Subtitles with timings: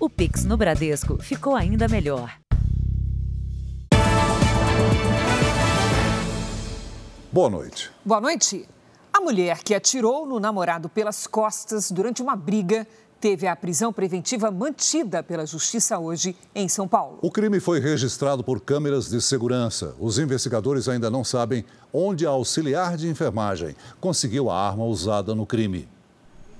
[0.00, 2.32] O Pix no Bradesco ficou ainda melhor.
[7.32, 7.90] Boa noite.
[8.04, 8.68] Boa noite.
[9.12, 12.86] A mulher que atirou no namorado pelas costas durante uma briga
[13.20, 17.18] teve a prisão preventiva mantida pela Justiça hoje em São Paulo.
[17.20, 19.96] O crime foi registrado por câmeras de segurança.
[19.98, 25.44] Os investigadores ainda não sabem onde a auxiliar de enfermagem conseguiu a arma usada no
[25.44, 25.88] crime.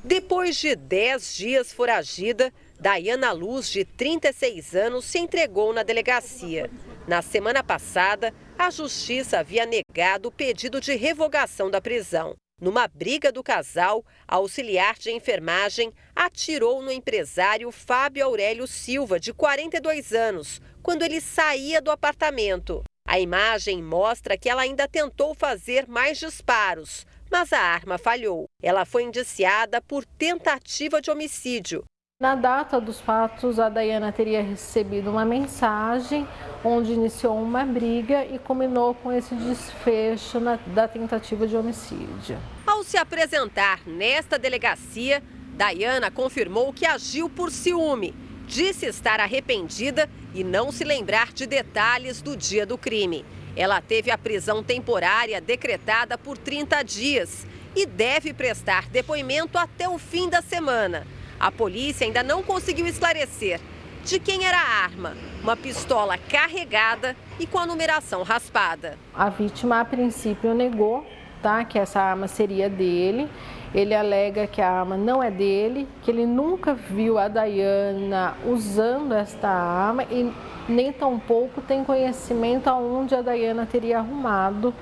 [0.05, 6.71] Depois de 10 dias foragida, Dayana Luz, de 36 anos, se entregou na delegacia.
[7.07, 12.37] Na semana passada, a justiça havia negado o pedido de revogação da prisão.
[12.61, 19.33] Numa briga do casal, a auxiliar de enfermagem atirou no empresário Fábio Aurélio Silva, de
[19.33, 22.83] 42 anos, quando ele saía do apartamento.
[23.07, 28.47] A imagem mostra que ela ainda tentou fazer mais disparos, mas a arma falhou.
[28.63, 31.85] Ela foi indiciada por tentativa de homicídio.
[32.21, 36.27] Na data dos fatos, a Dayana teria recebido uma mensagem
[36.65, 42.37] onde iniciou uma briga e culminou com esse desfecho na, da tentativa de homicídio.
[42.67, 45.23] Ao se apresentar nesta delegacia,
[45.55, 48.13] Dayana confirmou que agiu por ciúme.
[48.49, 53.25] Disse estar arrependida e não se lembrar de detalhes do dia do crime.
[53.59, 59.99] Ela teve a prisão temporária decretada por 30 dias e deve prestar depoimento até o
[59.99, 61.05] fim da semana.
[61.41, 63.61] A polícia ainda não conseguiu esclarecer
[64.05, 68.97] de quem era a arma, uma pistola carregada e com a numeração raspada.
[69.13, 71.05] A vítima, a princípio, negou
[71.43, 73.29] tá, que essa arma seria dele.
[73.75, 79.15] Ele alega que a arma não é dele, que ele nunca viu a Dayana usando
[79.15, 80.33] esta arma e
[80.69, 84.75] nem tampouco tem conhecimento aonde a Dayana teria arrumado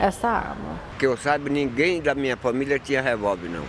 [0.00, 0.80] essa arma.
[0.98, 3.64] Que eu saiba, ninguém da minha família tinha revólver, não.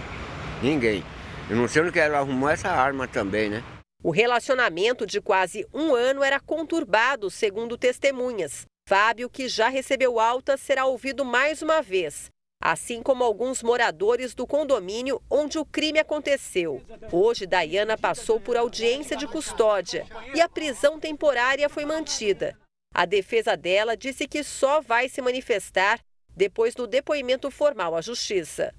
[0.62, 1.04] Ninguém.
[1.50, 3.64] Eu não sei onde que ela arrumou essa arma também, né?
[4.04, 8.66] O relacionamento de quase um ano era conturbado, segundo testemunhas.
[8.88, 12.30] Fábio, que já recebeu alta, será ouvido mais uma vez,
[12.68, 16.82] assim como alguns moradores do condomínio onde o crime aconteceu.
[17.12, 22.58] Hoje, Dayana passou por audiência de custódia e a prisão temporária foi mantida.
[22.92, 26.00] A defesa dela disse que só vai se manifestar
[26.36, 28.74] depois do depoimento formal à Justiça.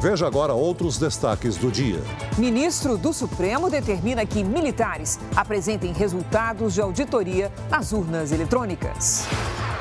[0.00, 2.00] Veja agora outros destaques do dia.
[2.36, 9.26] Ministro do Supremo determina que militares apresentem resultados de auditoria nas urnas eletrônicas.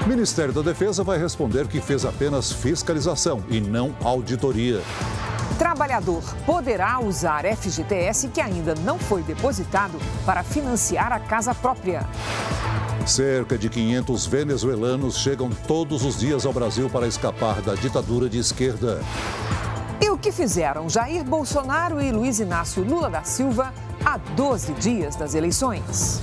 [0.08, 4.82] Ministério da Defesa vai responder que fez apenas fiscalização e não auditoria.
[5.60, 12.08] Trabalhador poderá usar FGTS que ainda não foi depositado para financiar a casa própria.
[13.06, 18.40] Cerca de 500 venezuelanos chegam todos os dias ao Brasil para escapar da ditadura de
[18.40, 19.00] esquerda.
[20.00, 23.74] E o que fizeram Jair Bolsonaro e Luiz Inácio Lula da Silva
[24.06, 26.22] há 12 dias das eleições?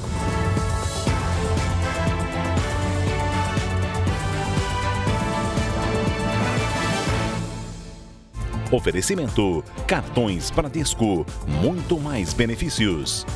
[8.71, 13.27] Oferecimento: cartões Bradesco, muito mais benefícios.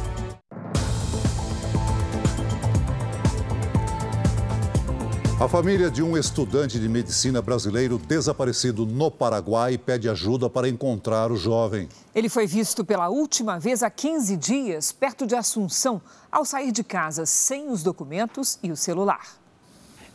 [5.40, 11.30] A família de um estudante de medicina brasileiro desaparecido no Paraguai pede ajuda para encontrar
[11.30, 11.88] o jovem.
[12.12, 16.82] Ele foi visto pela última vez há 15 dias, perto de Assunção, ao sair de
[16.82, 19.38] casa sem os documentos e o celular.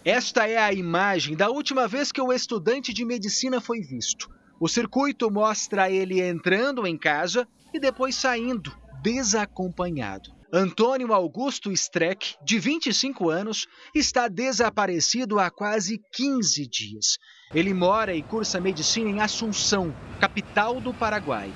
[0.03, 4.29] Esta é a imagem da última vez que o estudante de medicina foi visto.
[4.59, 10.43] O circuito mostra ele entrando em casa e depois saindo, desacompanhado.
[10.56, 17.18] Antônio Augusto Streck, de 25 anos, está desaparecido há quase 15 dias.
[17.56, 21.52] Ele mora e cursa medicina em Assunção, capital do Paraguai.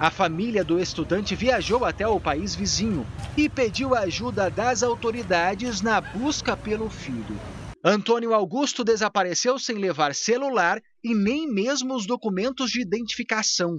[0.00, 3.06] A família do estudante viajou até o país vizinho
[3.36, 7.38] e pediu ajuda das autoridades na busca pelo filho.
[7.84, 13.78] Antônio Augusto desapareceu sem levar celular e nem mesmo os documentos de identificação.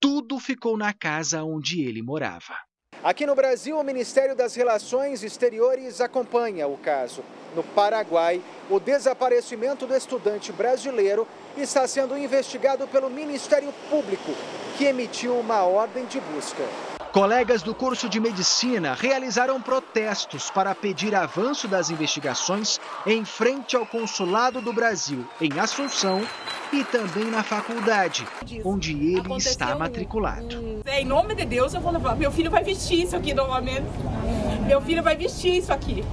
[0.00, 2.54] Tudo ficou na casa onde ele morava.
[3.04, 7.22] Aqui no Brasil, o Ministério das Relações Exteriores acompanha o caso.
[7.54, 11.26] No Paraguai, o desaparecimento do estudante brasileiro
[11.56, 14.32] está sendo investigado pelo Ministério Público,
[14.76, 16.95] que emitiu uma ordem de busca.
[17.16, 23.86] Colegas do curso de medicina realizaram protestos para pedir avanço das investigações em frente ao
[23.86, 26.20] Consulado do Brasil, em Assunção,
[26.70, 28.28] e também na faculdade,
[28.62, 30.60] onde ele Aconteceu está matriculado.
[30.60, 30.82] Um...
[30.86, 32.14] Em nome de Deus, eu vou levar.
[32.16, 33.86] Meu filho vai vestir isso aqui novamente.
[34.66, 36.04] Meu filho vai vestir isso aqui.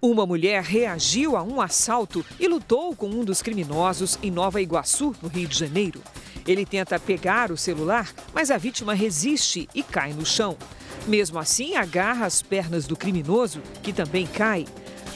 [0.00, 5.14] Uma mulher reagiu a um assalto e lutou com um dos criminosos em Nova Iguaçu,
[5.22, 6.02] no Rio de Janeiro.
[6.46, 10.56] Ele tenta pegar o celular, mas a vítima resiste e cai no chão.
[11.06, 14.66] Mesmo assim, agarra as pernas do criminoso, que também cai.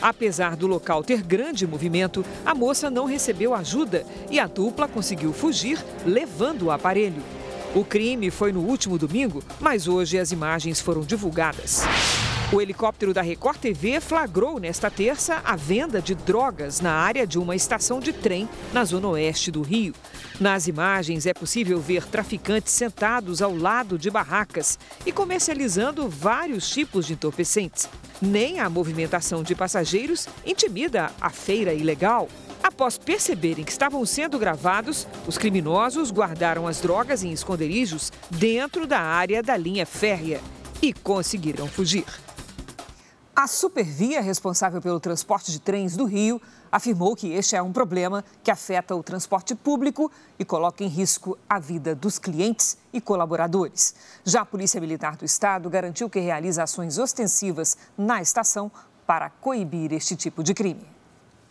[0.01, 5.33] Apesar do local ter grande movimento, a moça não recebeu ajuda e a dupla conseguiu
[5.33, 7.23] fugir, levando o aparelho.
[7.75, 11.83] O crime foi no último domingo, mas hoje as imagens foram divulgadas.
[12.53, 17.39] O helicóptero da Record TV flagrou nesta terça a venda de drogas na área de
[17.39, 19.93] uma estação de trem na zona oeste do Rio.
[20.39, 27.07] Nas imagens é possível ver traficantes sentados ao lado de barracas e comercializando vários tipos
[27.07, 27.89] de entorpecentes.
[28.21, 32.29] Nem a movimentação de passageiros intimida a feira ilegal.
[32.63, 39.01] Após perceberem que estavam sendo gravados, os criminosos guardaram as drogas em esconderijos dentro da
[39.01, 40.43] área da linha férrea
[40.83, 42.05] e conseguiram fugir.
[43.35, 46.41] A Supervia, responsável pelo transporte de trens do Rio,
[46.71, 51.39] afirmou que este é um problema que afeta o transporte público e coloca em risco
[51.49, 53.95] a vida dos clientes e colaboradores.
[54.25, 58.71] Já a Polícia Militar do Estado garantiu que realiza ações ostensivas na estação
[59.07, 60.87] para coibir este tipo de crime.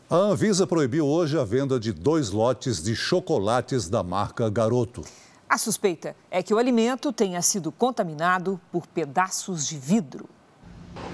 [0.10, 5.02] A Anvisa proibiu hoje a venda de dois lotes de chocolates da marca Garoto.
[5.50, 10.30] A suspeita é que o alimento tenha sido contaminado por pedaços de vidro.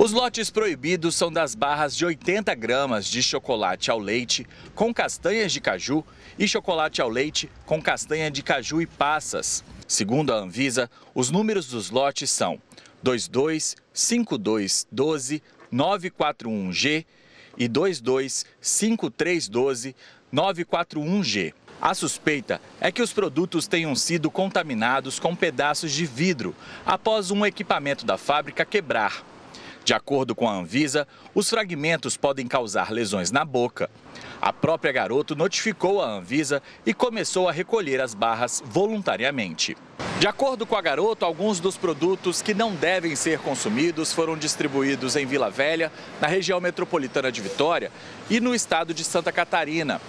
[0.03, 5.51] Os lotes proibidos são das barras de 80 gramas de chocolate ao leite com castanhas
[5.51, 6.03] de caju
[6.39, 9.63] e chocolate ao leite com castanha de caju e passas.
[9.87, 12.59] Segundo a Anvisa, os números dos lotes são
[13.03, 17.05] 22, 52, 12, 941G
[17.55, 19.95] e 22, 5312,
[20.33, 21.53] 941G.
[21.79, 26.55] A suspeita é que os produtos tenham sido contaminados com pedaços de vidro
[26.87, 29.29] após um equipamento da fábrica quebrar.
[29.83, 33.89] De acordo com a Anvisa, os fragmentos podem causar lesões na boca.
[34.39, 39.75] A própria garoto notificou a Anvisa e começou a recolher as barras voluntariamente.
[40.19, 45.15] De acordo com a garoto, alguns dos produtos que não devem ser consumidos foram distribuídos
[45.15, 47.91] em Vila Velha, na região metropolitana de Vitória
[48.29, 49.99] e no estado de Santa Catarina.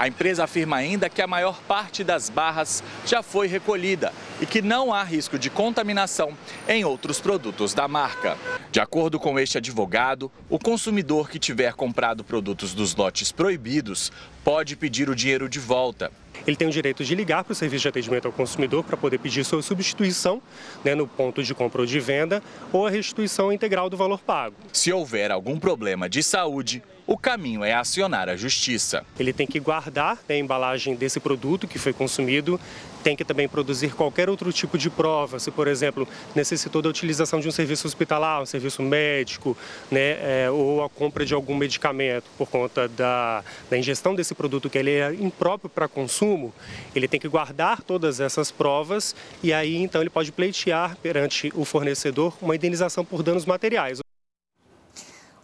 [0.00, 4.62] A empresa afirma ainda que a maior parte das barras já foi recolhida e que
[4.62, 6.32] não há risco de contaminação
[6.66, 8.38] em outros produtos da marca.
[8.72, 14.10] De acordo com este advogado, o consumidor que tiver comprado produtos dos lotes proibidos
[14.42, 16.10] pode pedir o dinheiro de volta.
[16.46, 19.18] Ele tem o direito de ligar para o serviço de atendimento ao consumidor para poder
[19.18, 20.40] pedir sua substituição
[20.82, 22.42] né, no ponto de compra ou de venda
[22.72, 24.56] ou a restituição integral do valor pago.
[24.72, 29.04] Se houver algum problema de saúde, o caminho é acionar a justiça.
[29.18, 32.58] Ele tem que guardar né, a embalagem desse produto que foi consumido,
[33.02, 37.40] tem que também produzir qualquer outro tipo de prova, se por exemplo necessitou da utilização
[37.40, 39.58] de um serviço hospitalar, um serviço médico,
[39.90, 44.70] né, é, ou a compra de algum medicamento por conta da, da ingestão desse produto
[44.70, 46.54] que ele é impróprio para consumo,
[46.94, 51.64] ele tem que guardar todas essas provas e aí então ele pode pleitear perante o
[51.64, 54.00] fornecedor uma indenização por danos materiais.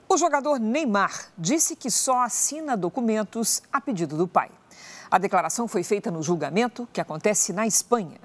[0.08, 4.50] O jogador Neymar disse que só assina documentos a pedido do pai.
[5.11, 8.20] A declaração foi feita no julgamento que acontece na Espanha.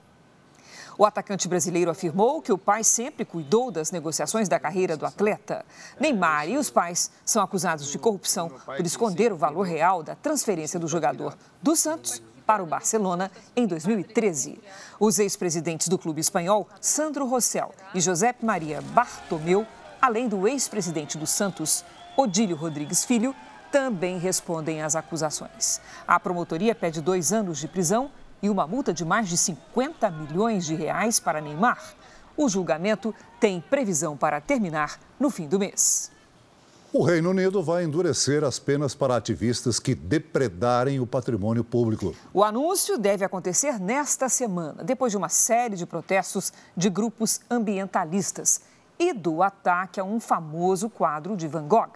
[0.95, 5.65] O atacante brasileiro afirmou que o pai sempre cuidou das negociações da carreira do atleta.
[5.99, 10.79] Neymar e os pais são acusados de corrupção por esconder o valor real da transferência
[10.79, 14.61] do jogador do Santos para o Barcelona em 2013.
[14.99, 19.65] Os ex-presidentes do clube espanhol, Sandro Rossell e José Maria Bartomeu,
[20.01, 21.85] além do ex-presidente do Santos,
[22.17, 23.35] Odílio Rodrigues Filho,
[23.71, 25.79] também respondem às acusações.
[26.07, 30.65] A promotoria pede dois anos de prisão e uma multa de mais de 50 milhões
[30.65, 31.93] de reais para Neymar.
[32.35, 36.11] O julgamento tem previsão para terminar no fim do mês.
[36.91, 42.13] O Reino Unido vai endurecer as penas para ativistas que depredarem o patrimônio público.
[42.33, 48.59] O anúncio deve acontecer nesta semana, depois de uma série de protestos de grupos ambientalistas
[49.01, 51.93] e do ataque a um famoso quadro de Van Gogh.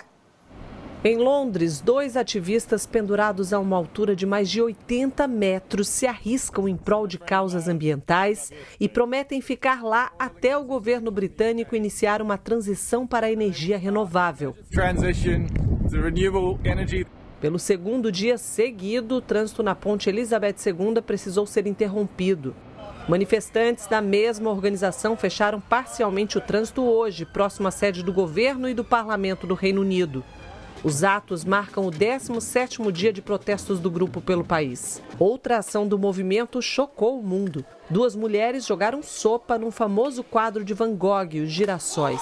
[1.03, 6.67] Em Londres, dois ativistas pendurados a uma altura de mais de 80 metros se arriscam
[6.67, 12.39] em prol de causas ambientais e prometem ficar lá até o governo britânico iniciar uma
[12.39, 14.55] transição para a energia renovável.
[17.39, 22.55] Pelo segundo dia seguido, o trânsito na ponte Elizabeth II precisou ser interrompido.
[23.07, 28.74] Manifestantes da mesma organização fecharam parcialmente o trânsito hoje, próximo à sede do governo e
[28.74, 30.24] do parlamento do Reino Unido.
[30.83, 35.03] Os atos marcam o 17º dia de protestos do grupo pelo país.
[35.19, 37.63] Outra ação do movimento chocou o mundo.
[37.89, 42.21] Duas mulheres jogaram sopa num famoso quadro de Van Gogh, Os Girassóis.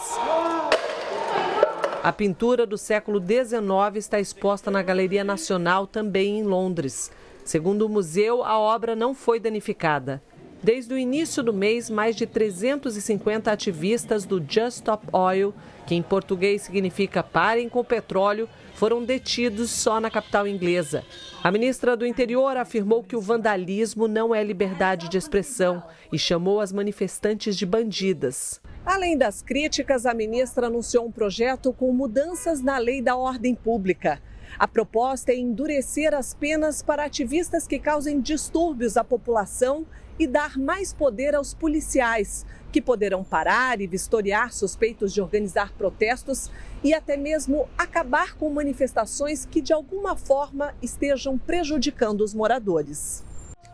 [2.03, 7.09] A pintura do século XIX está exposta na Galeria Nacional, também em Londres.
[7.45, 10.21] Segundo o museu, a obra não foi danificada.
[10.63, 15.53] Desde o início do mês, mais de 350 ativistas do Just Stop Oil,
[15.85, 21.03] que em português significa Parem com o Petróleo, foram detidos só na capital inglesa.
[21.43, 26.61] A ministra do Interior afirmou que o vandalismo não é liberdade de expressão e chamou
[26.61, 28.61] as manifestantes de bandidas.
[28.85, 34.21] Além das críticas, a ministra anunciou um projeto com mudanças na lei da ordem pública.
[34.57, 39.85] A proposta é endurecer as penas para ativistas que causem distúrbios à população
[40.19, 46.49] e dar mais poder aos policiais, que poderão parar e vistoriar suspeitos de organizar protestos
[46.83, 53.23] e até mesmo acabar com manifestações que de alguma forma estejam prejudicando os moradores.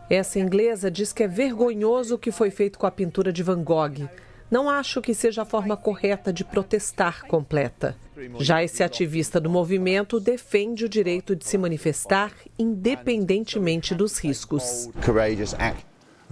[0.10, 3.64] Essa inglesa diz que é vergonhoso o que foi feito com a pintura de Van
[3.64, 4.10] Gogh.
[4.50, 7.96] Não acho que seja a forma correta de protestar completa.
[8.40, 14.90] Já esse ativista do movimento defende o direito de se manifestar independentemente dos riscos.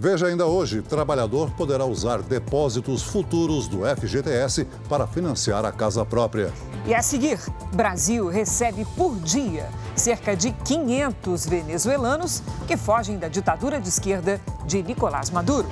[0.00, 6.52] Veja ainda hoje: trabalhador poderá usar depósitos futuros do FGTS para financiar a casa própria.
[6.86, 7.40] E a seguir,
[7.72, 14.84] Brasil recebe por dia cerca de 500 venezuelanos que fogem da ditadura de esquerda de
[14.84, 15.68] Nicolás Maduro.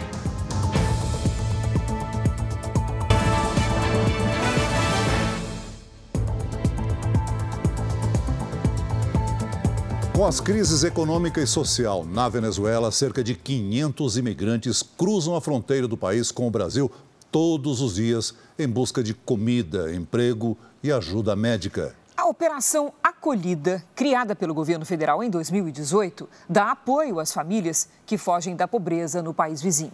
[10.16, 15.86] Com as crises econômica e social na Venezuela, cerca de 500 imigrantes cruzam a fronteira
[15.86, 16.90] do país com o Brasil
[17.30, 21.94] todos os dias em busca de comida, emprego e ajuda médica.
[22.16, 28.56] A Operação Acolhida, criada pelo governo federal em 2018, dá apoio às famílias que fogem
[28.56, 29.92] da pobreza no país vizinho.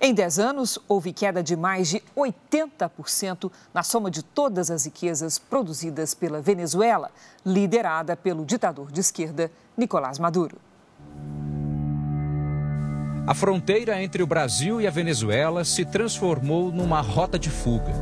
[0.00, 5.38] Em 10 anos, houve queda de mais de 80% na soma de todas as riquezas
[5.38, 7.10] produzidas pela Venezuela,
[7.44, 10.58] liderada pelo ditador de esquerda Nicolás Maduro.
[13.26, 17.92] A fronteira entre o Brasil e a Venezuela se transformou numa rota de fuga.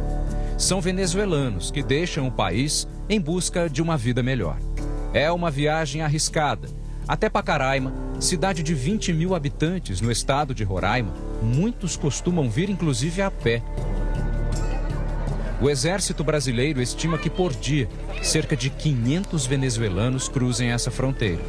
[0.59, 4.59] São venezuelanos que deixam o país em busca de uma vida melhor.
[5.15, 6.69] É uma viagem arriscada.
[7.13, 13.21] Até Pacaraima, cidade de 20 mil habitantes no estado de Roraima, muitos costumam vir inclusive
[13.21, 13.63] a pé.
[15.61, 17.87] O exército brasileiro estima que por dia
[18.23, 21.43] cerca de 500 venezuelanos cruzem essa fronteira.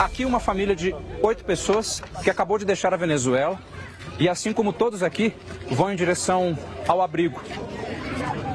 [0.00, 3.56] Aqui uma família de oito pessoas que acabou de deixar a Venezuela
[4.18, 5.32] e assim como todos aqui
[5.70, 6.58] vão em direção
[6.88, 7.40] ao abrigo.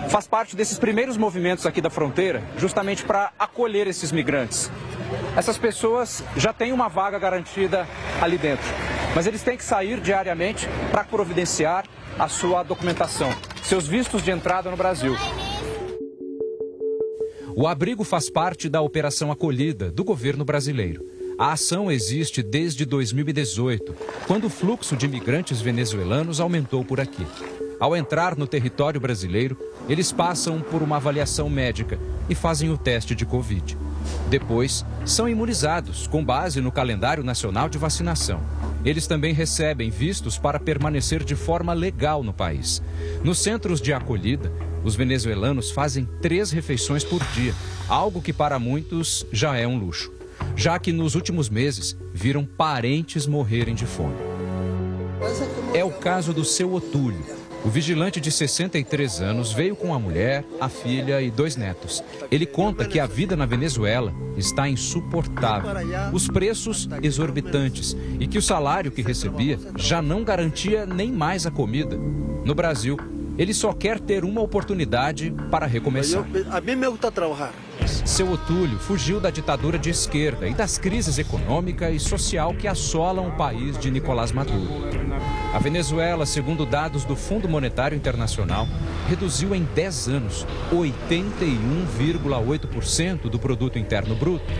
[0.10, 4.70] Faz parte desses primeiros movimentos aqui da fronteira, justamente para acolher esses migrantes.
[5.36, 7.88] Essas pessoas já têm uma vaga garantida
[8.22, 8.66] ali dentro,
[9.16, 11.86] mas eles têm que sair diariamente para providenciar
[12.20, 15.16] a sua documentação, seus vistos de entrada no Brasil.
[17.56, 21.04] O abrigo faz parte da Operação Acolhida do governo brasileiro.
[21.40, 23.96] A ação existe desde 2018,
[24.28, 27.26] quando o fluxo de imigrantes venezuelanos aumentou por aqui.
[27.80, 29.58] Ao entrar no território brasileiro,
[29.90, 32.00] eles passam por uma avaliação médica
[32.30, 33.76] e fazem o teste de Covid.
[34.30, 38.42] Depois, são imunizados com base no calendário nacional de vacinação.
[38.86, 42.82] Eles também recebem vistos para permanecer de forma legal no país.
[43.24, 44.52] Nos centros de acolhida,
[44.84, 47.54] os venezuelanos fazem três refeições por dia,
[47.88, 50.12] algo que para muitos já é um luxo,
[50.56, 54.16] já que nos últimos meses viram parentes morrerem de fome.
[55.74, 57.24] É o caso do seu Otúlio,
[57.64, 62.04] o vigilante de 63 anos veio com a mulher, a filha e dois netos.
[62.30, 65.72] Ele conta que a vida na Venezuela está insuportável,
[66.12, 71.52] os preços exorbitantes e que o salário que recebia já não garantia nem mais a
[71.52, 71.98] comida.
[72.44, 72.98] No Brasil,
[73.38, 76.26] ele só quer ter uma oportunidade para recomeçar.
[76.52, 77.54] A mim me gusta trabalhar.
[78.06, 83.30] Seu Otúlio fugiu da ditadura de esquerda e das crises econômica e social que assolam
[83.30, 84.70] o país de Nicolás Maduro.
[85.54, 88.68] A Venezuela, segundo dados do Fundo Monetário Internacional,
[89.08, 94.52] reduziu em 10 anos 81,8% do produto interno bruto.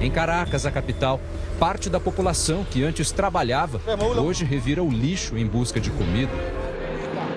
[0.00, 1.20] Em Caracas, a capital,
[1.58, 3.80] parte da população que antes trabalhava
[4.16, 6.30] hoje revira o lixo em busca de comida.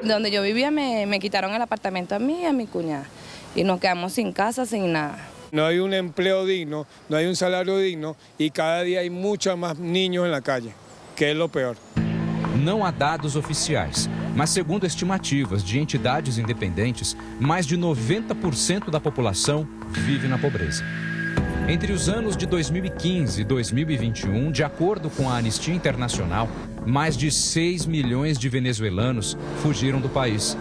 [0.03, 3.08] Onde eu vivia me, me quitaram o apartamento a mim e a minha cunhada.
[3.55, 5.17] E nos quedamos sem casa, sem nada.
[5.51, 9.58] No hay un empleo digno, no hay un salario digno y cada día hay muchos
[9.58, 10.72] más niños en la calle,
[11.15, 11.75] que es lo peor.
[12.55, 19.67] Não há dados oficiais, mas segundo estimativas de entidades independentes, mais de 90% da população
[19.89, 20.84] vive na pobreza.
[21.67, 26.50] Entre os anos de 2015 e 2021, de acordo com a Anistia Internacional,
[26.86, 30.58] mais de 6 milhões de venezuelanos fugiram do país.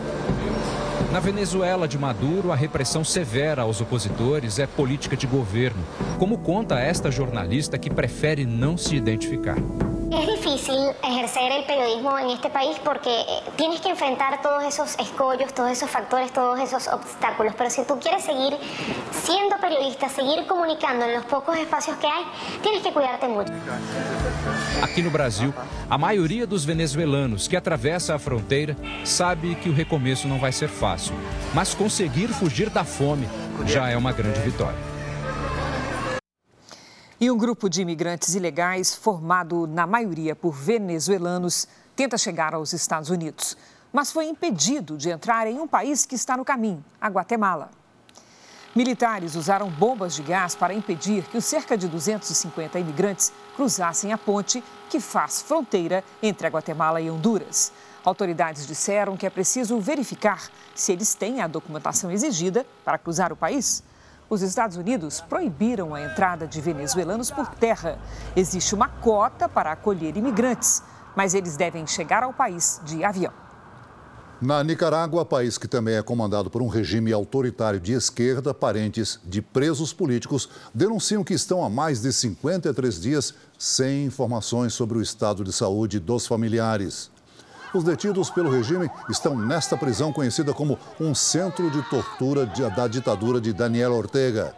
[1.11, 5.83] Na Venezuela de Maduro, a repressão severa aos opositores é política de governo,
[6.21, 9.57] como conta esta jornalista que prefere não se identificar.
[10.11, 10.75] Es difícil
[11.05, 13.25] ejercer el periodismo en este país porque eh,
[13.57, 17.55] tienes que enfrentar todos esos escollos, todos esos factores, todos esos obstáculos.
[17.57, 18.57] Pero si tú quieres seguir
[19.13, 22.25] siendo periodista, seguir comunicando en los pocos espacios que hay,
[22.61, 23.53] tienes que cuidarte mucho.
[24.83, 25.55] Aqui no Brasil,
[25.89, 30.69] a maioria dos venezuelanos que atravessa a fronteira sabe que o recomeço não vai ser
[30.69, 31.15] fácil,
[31.55, 33.29] mas conseguir fugir da fome
[33.65, 34.90] já é uma grande vitória.
[37.23, 43.11] E um grupo de imigrantes ilegais, formado na maioria por venezuelanos, tenta chegar aos Estados
[43.11, 43.59] Unidos,
[43.93, 47.73] mas foi impedido de entrar em um país que está no caminho, a Guatemala.
[48.75, 54.17] Militares usaram bombas de gás para impedir que os cerca de 250 imigrantes cruzassem a
[54.17, 57.71] ponte que faz fronteira entre a Guatemala e Honduras.
[58.03, 63.37] Autoridades disseram que é preciso verificar se eles têm a documentação exigida para cruzar o
[63.37, 63.83] país.
[64.31, 67.99] Os Estados Unidos proibiram a entrada de venezuelanos por terra.
[68.37, 70.85] Existe uma cota para acolher imigrantes,
[71.17, 73.33] mas eles devem chegar ao país de avião.
[74.41, 79.43] Na Nicarágua, país que também é comandado por um regime autoritário de esquerda, parentes de
[79.43, 85.43] presos políticos denunciam que estão há mais de 53 dias sem informações sobre o estado
[85.43, 87.11] de saúde dos familiares.
[87.73, 93.41] Os detidos pelo regime estão nesta prisão conhecida como um centro de tortura da ditadura
[93.41, 94.55] de Daniel Ortega.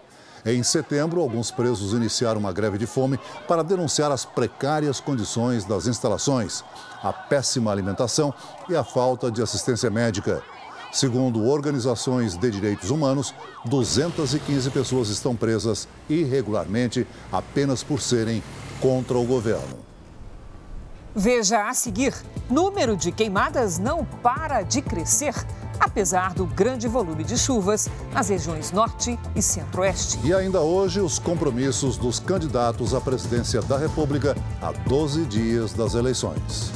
[0.46, 5.86] Em setembro, alguns presos iniciaram uma greve de fome para denunciar as precárias condições das
[5.86, 6.64] instalações,
[7.02, 8.32] a péssima alimentação
[8.68, 10.42] e a falta de assistência médica.
[10.90, 13.34] Segundo organizações de direitos humanos,
[13.66, 18.42] 215 pessoas estão presas irregularmente apenas por serem
[18.80, 19.91] contra o governo.
[21.14, 22.14] Veja a seguir:
[22.48, 25.34] número de queimadas não para de crescer,
[25.78, 30.18] apesar do grande volume de chuvas nas regiões norte e centro-oeste.
[30.24, 35.94] E ainda hoje, os compromissos dos candidatos à presidência da República a 12 dias das
[35.94, 36.72] eleições.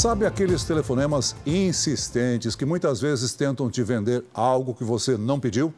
[0.00, 5.74] Sabe aqueles telefonemas insistentes que muitas vezes tentam te vender algo que você não pediu?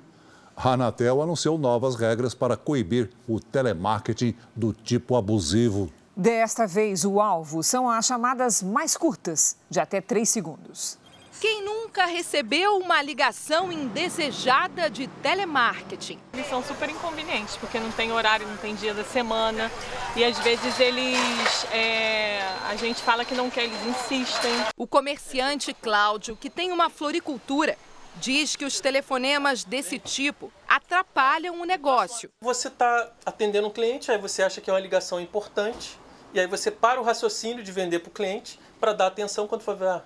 [0.56, 5.90] A Anatel anunciou novas regras para coibir o telemarketing do tipo abusivo.
[6.16, 10.96] Desta vez, o alvo são as chamadas mais curtas, de até 3 segundos.
[11.42, 16.16] Quem nunca recebeu uma ligação indesejada de telemarketing?
[16.32, 19.68] Eles são super inconvenientes, porque não tem horário, não tem dia da semana.
[20.14, 21.64] E às vezes eles.
[21.72, 24.52] É, a gente fala que não quer, eles insistem.
[24.76, 27.76] O comerciante Cláudio, que tem uma floricultura,
[28.18, 32.30] diz que os telefonemas desse tipo atrapalham o negócio.
[32.40, 35.98] Você está atendendo um cliente, aí você acha que é uma ligação importante,
[36.32, 39.62] e aí você para o raciocínio de vender para o cliente para dar atenção quando
[39.62, 39.88] for ver.
[39.88, 40.04] Ah,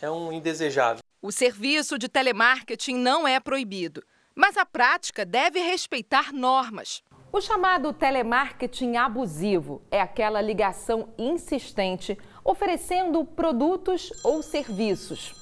[0.00, 1.02] é um indesejável.
[1.22, 4.02] O serviço de telemarketing não é proibido,
[4.34, 7.02] mas a prática deve respeitar normas.
[7.32, 15.34] O chamado telemarketing abusivo é aquela ligação insistente oferecendo produtos ou serviços.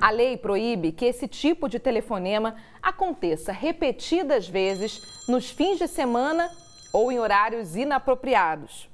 [0.00, 6.50] A lei proíbe que esse tipo de telefonema aconteça repetidas vezes nos fins de semana
[6.92, 8.88] ou em horários inapropriados.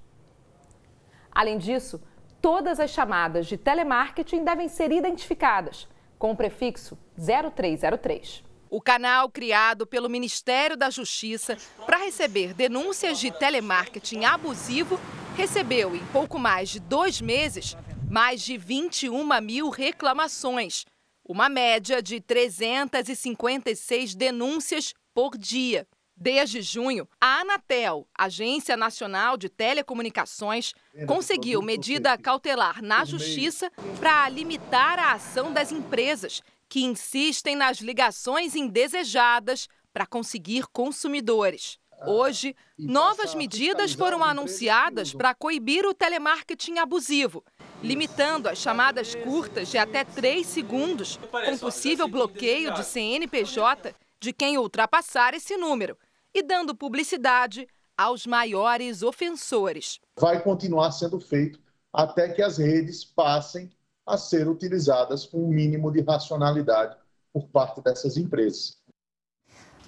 [1.30, 2.02] Além disso,
[2.40, 8.42] todas as chamadas de telemarketing devem ser identificadas com o prefixo 0303.
[8.70, 15.00] O canal criado pelo Ministério da Justiça para receber denúncias de telemarketing abusivo
[15.36, 17.76] recebeu, em pouco mais de dois meses,
[18.10, 20.84] mais de 21 mil reclamações,
[21.24, 25.86] uma média de 356 denúncias por dia.
[26.20, 30.74] Desde junho, a Anatel, Agência Nacional de Telecomunicações,
[31.06, 38.56] conseguiu medida cautelar na Justiça para limitar a ação das empresas que insistem nas ligações
[38.56, 41.78] indesejadas para conseguir consumidores.
[42.04, 47.44] Hoje, novas medidas foram anunciadas para coibir o telemarketing abusivo,
[47.80, 54.58] limitando as chamadas curtas de até 3 segundos, com possível bloqueio de CNPJ de quem
[54.58, 55.96] ultrapassar esse número
[56.38, 59.98] e dando publicidade aos maiores ofensores.
[60.16, 61.58] Vai continuar sendo feito
[61.92, 63.70] até que as redes passem
[64.06, 66.96] a ser utilizadas com um mínimo de racionalidade
[67.32, 68.76] por parte dessas empresas.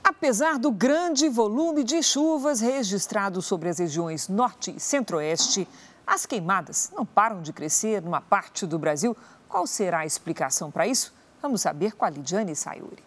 [0.03, 5.69] Apesar do grande volume de chuvas registrado sobre as regiões norte e centro-oeste,
[6.05, 9.17] as queimadas não param de crescer numa parte do Brasil.
[9.49, 11.15] Qual será a explicação para isso?
[11.41, 13.05] Vamos saber com a Lidiane Sayuri.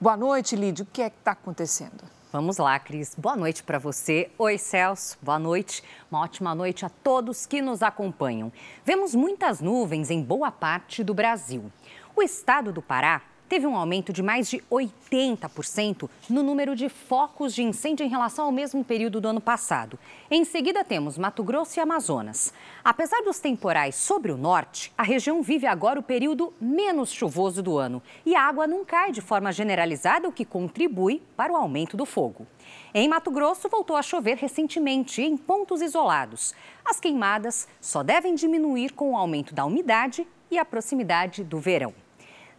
[0.00, 0.84] Boa noite, Lídia.
[0.84, 2.04] O que é que está acontecendo?
[2.34, 3.14] Vamos lá, Cris.
[3.16, 4.28] Boa noite para você.
[4.36, 5.16] Oi, Celso.
[5.22, 5.84] Boa noite.
[6.10, 8.52] Uma ótima noite a todos que nos acompanham.
[8.84, 11.70] Vemos muitas nuvens em boa parte do Brasil.
[12.16, 17.54] O estado do Pará teve um aumento de mais de 80% no número de focos
[17.54, 19.98] de incêndio em relação ao mesmo período do ano passado.
[20.30, 22.52] Em seguida, temos Mato Grosso e Amazonas.
[22.84, 27.76] Apesar dos temporais sobre o norte, a região vive agora o período menos chuvoso do
[27.78, 31.96] ano e a água não cai de forma generalizada, o que contribui para o aumento
[31.96, 32.46] do fogo.
[32.92, 36.54] Em Mato Grosso, voltou a chover recentemente em pontos isolados.
[36.84, 42.03] As queimadas só devem diminuir com o aumento da umidade e a proximidade do verão.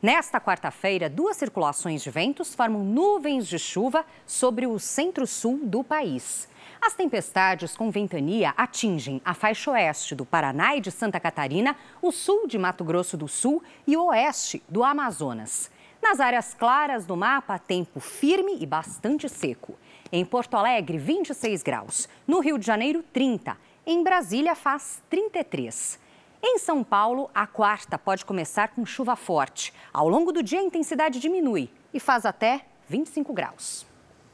[0.05, 6.47] Nesta quarta-feira, duas circulações de ventos formam nuvens de chuva sobre o centro-sul do país.
[6.79, 12.11] As tempestades com ventania atingem a faixa oeste do Paraná e de Santa Catarina, o
[12.11, 15.71] sul de Mato Grosso do Sul e o oeste do Amazonas.
[15.99, 19.75] Nas áreas claras do mapa, tempo firme e bastante seco.
[20.11, 22.07] Em Porto Alegre, 26 graus.
[22.27, 23.57] No Rio de Janeiro, 30.
[23.87, 26.04] Em Brasília, faz 33.
[26.47, 29.73] Em São Paulo, a quarta pode começar com chuva forte.
[29.91, 33.83] Ao longo do dia, a intensidade diminui e faz até 25 graus.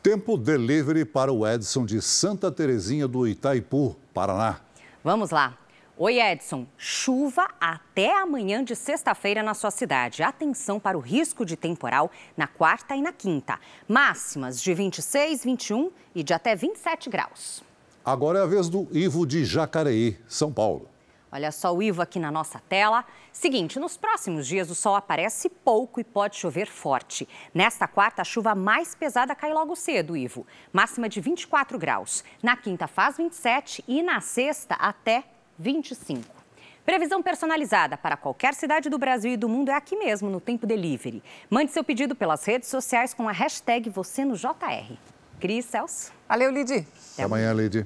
[0.04, 4.60] Tempo delivery para o Edson de Santa Terezinha do Itaipu, Paraná.
[5.02, 5.58] Vamos lá.
[5.98, 6.68] Oi, Edson.
[6.78, 10.22] Chuva até amanhã de sexta-feira na sua cidade.
[10.22, 13.58] Atenção para o risco de temporal na quarta e na quinta.
[13.88, 17.64] Máximas de 26, 21 e de até 27 graus.
[18.04, 20.91] Agora é a vez do Ivo de Jacareí, São Paulo.
[21.32, 23.06] Olha só o Ivo aqui na nossa tela.
[23.32, 27.28] Seguinte, nos próximos dias o sol aparece pouco e pode chover forte.
[27.54, 30.46] Nesta quarta, a chuva mais pesada cai logo cedo, Ivo.
[30.74, 32.24] Máxima de 24 graus.
[32.44, 35.24] Na quinta faz 27 e na sexta até
[35.58, 36.42] 25.
[36.86, 40.68] Previsão personalizada para qualquer cidade do Brasil e do mundo é aqui mesmo, no Tempo
[40.68, 41.24] Delivery.
[41.50, 44.98] Mande seu pedido pelas redes sociais com a hashtag você no JR.
[45.40, 46.12] Cris Celso.
[46.28, 46.86] Valeu, Lidi.
[47.14, 47.86] Até amanhã, Lidi.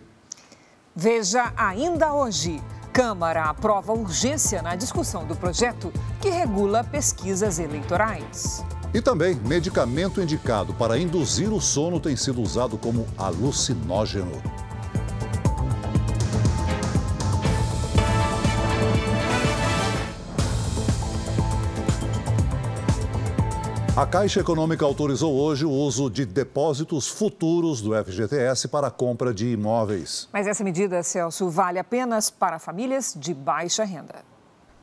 [0.95, 2.61] Veja ainda hoje.
[2.95, 8.63] Câmara aprova urgência na discussão do projeto que regula pesquisas eleitorais.
[8.93, 14.41] E também, medicamento indicado para induzir o sono tem sido usado como alucinógeno.
[23.97, 29.33] A Caixa Econômica autorizou hoje o uso de depósitos futuros do FGTS para a compra
[29.33, 30.27] de imóveis.
[30.33, 34.15] Mas essa medida, Celso, vale apenas para famílias de baixa renda.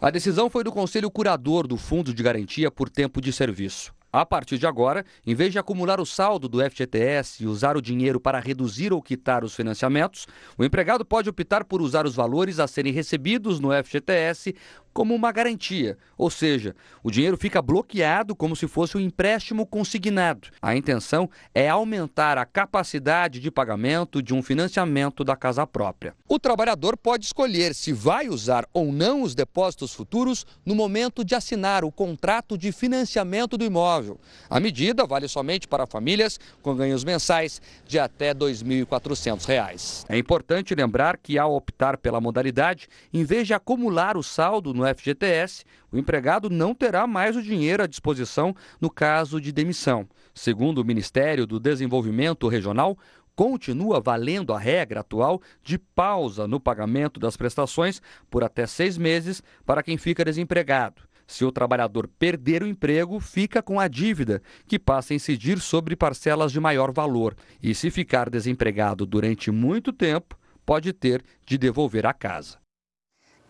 [0.01, 3.93] A decisão foi do Conselho Curador do Fundo de Garantia por Tempo de Serviço.
[4.15, 7.83] A partir de agora, em vez de acumular o saldo do FGTS e usar o
[7.83, 10.27] dinheiro para reduzir ou quitar os financiamentos,
[10.59, 14.55] o empregado pode optar por usar os valores a serem recebidos no FGTS
[14.93, 20.49] como uma garantia, ou seja, o dinheiro fica bloqueado como se fosse um empréstimo consignado.
[20.61, 26.15] A intenção é aumentar a capacidade de pagamento de um financiamento da casa própria.
[26.29, 31.35] O trabalhador pode escolher se vai usar ou não os depósitos futuros no momento de
[31.35, 34.21] assinar o contrato de financiamento do imóvel.
[34.49, 40.05] A medida vale somente para famílias com ganhos mensais de até R$ 2.400.
[40.09, 44.82] É importante lembrar que, ao optar pela modalidade, em vez de acumular o saldo no
[44.87, 50.09] FGTS, o empregado não terá mais o dinheiro à disposição no caso de demissão.
[50.35, 52.97] Segundo o Ministério do Desenvolvimento Regional,
[53.35, 59.43] continua valendo a regra atual de pausa no pagamento das prestações por até seis meses
[59.65, 61.03] para quem fica desempregado.
[61.27, 65.97] Se o trabalhador perder o emprego, fica com a dívida, que passa a incidir sobre
[65.97, 67.35] parcelas de maior valor.
[67.63, 72.62] E se ficar desempregado durante muito tempo, pode ter de devolver a casa.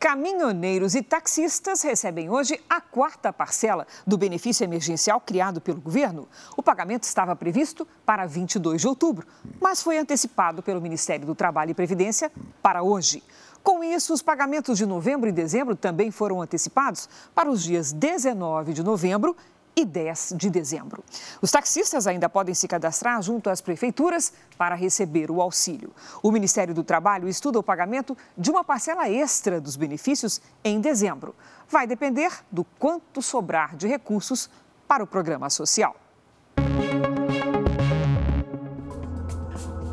[0.02, 6.28] Caminhoneiros e taxistas recebem hoje a quarta parcela do benefício emergencial criado pelo governo.
[6.56, 9.24] O pagamento estava previsto para 22 de outubro,
[9.60, 13.22] mas foi antecipado pelo Ministério do Trabalho e Previdência para hoje.
[13.62, 18.72] Com isso, os pagamentos de novembro e dezembro também foram antecipados para os dias 19
[18.72, 19.36] de novembro
[19.74, 21.02] e 10 de dezembro.
[21.40, 25.92] Os taxistas ainda podem se cadastrar junto às prefeituras para receber o auxílio.
[26.22, 31.34] O Ministério do Trabalho estuda o pagamento de uma parcela extra dos benefícios em dezembro.
[31.68, 34.50] Vai depender do quanto sobrar de recursos
[34.86, 35.96] para o programa social.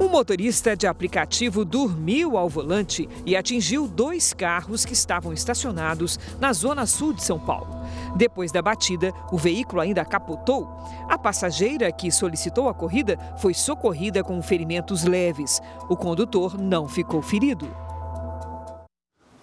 [0.10, 6.52] Um motorista de aplicativo dormiu ao volante e atingiu dois carros que estavam estacionados na
[6.52, 7.67] zona sul de São Paulo.
[8.17, 10.67] Depois da batida, o veículo ainda capotou.
[11.08, 15.62] A passageira que solicitou a corrida foi socorrida com ferimentos leves.
[15.88, 17.69] O condutor não ficou ferido.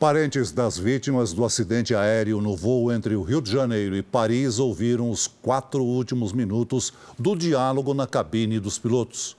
[0.01, 4.59] Parentes das vítimas do acidente aéreo no voo entre o Rio de Janeiro e Paris
[4.59, 9.37] ouviram os quatro últimos minutos do diálogo na cabine dos pilotos.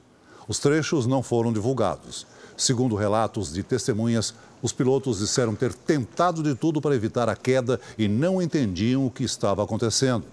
[0.47, 2.25] Os trechos não foram divulgados.
[2.55, 7.79] Segundo relatos de testemunhas, os pilotos disseram ter tentado de tudo para evitar a queda
[7.97, 10.23] e não entendiam o que estava acontecendo.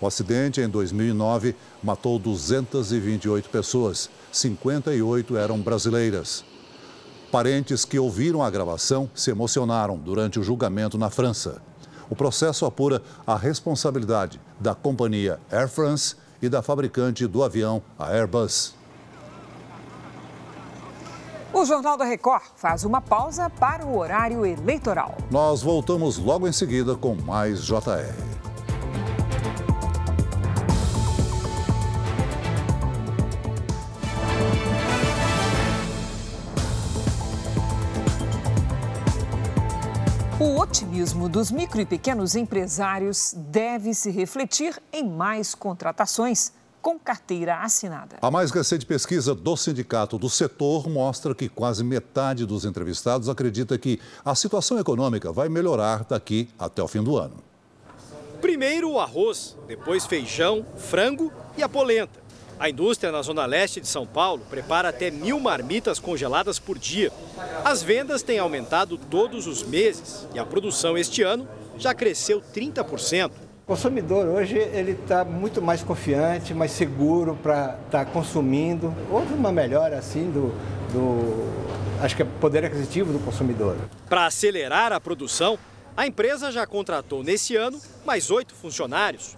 [0.00, 6.44] O acidente, em 2009, matou 228 pessoas, 58 eram brasileiras.
[7.30, 11.62] Parentes que ouviram a gravação se emocionaram durante o julgamento na França.
[12.08, 18.10] O processo apura a responsabilidade da companhia Air France e da fabricante do avião, a
[18.10, 18.79] Airbus.
[21.60, 25.14] O Jornal da Record faz uma pausa para o horário eleitoral.
[25.30, 28.16] Nós voltamos logo em seguida com mais JR.
[40.38, 47.58] O otimismo dos micro e pequenos empresários deve se refletir em mais contratações com carteira
[47.58, 48.16] assinada.
[48.20, 53.78] A mais recente pesquisa do sindicato do setor mostra que quase metade dos entrevistados acredita
[53.78, 57.36] que a situação econômica vai melhorar daqui até o fim do ano.
[58.40, 62.20] Primeiro o arroz, depois feijão, frango e a polenta.
[62.58, 67.10] A indústria na zona leste de São Paulo prepara até mil marmitas congeladas por dia.
[67.64, 73.30] As vendas têm aumentado todos os meses e a produção este ano já cresceu 30%.
[73.70, 78.92] O consumidor hoje ele está muito mais confiante, mais seguro para estar tá consumindo.
[79.08, 80.52] Houve uma melhora assim do,
[80.92, 83.76] do acho que é poder aquisitivo do consumidor.
[84.08, 85.56] Para acelerar a produção,
[85.96, 89.36] a empresa já contratou nesse ano mais oito funcionários.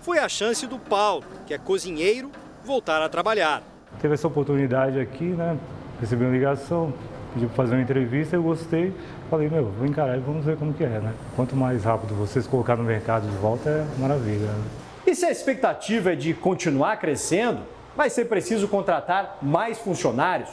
[0.00, 2.30] Foi a chance do Paulo, que é cozinheiro
[2.64, 3.62] voltar a trabalhar.
[4.00, 5.58] Teve essa oportunidade aqui, né?
[6.00, 6.90] Recebi uma ligação,
[7.34, 8.94] pediu para fazer uma entrevista, eu gostei.
[9.30, 11.12] Falei, meu, vou encarar e vamos ver como que é, né?
[11.34, 14.46] Quanto mais rápido vocês colocar no mercado de volta, é maravilha.
[14.46, 14.64] Né?
[15.06, 17.62] E se a expectativa é de continuar crescendo,
[17.96, 20.50] vai ser preciso contratar mais funcionários.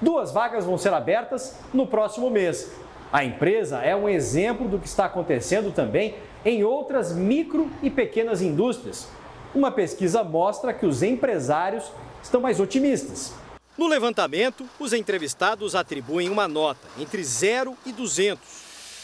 [0.00, 2.72] Duas vagas vão ser abertas no próximo mês.
[3.12, 8.42] A empresa é um exemplo do que está acontecendo também em outras micro e pequenas
[8.42, 9.08] indústrias,
[9.54, 13.34] uma pesquisa mostra que os empresários estão mais otimistas.
[13.76, 18.38] No levantamento, os entrevistados atribuem uma nota entre 0 e 200.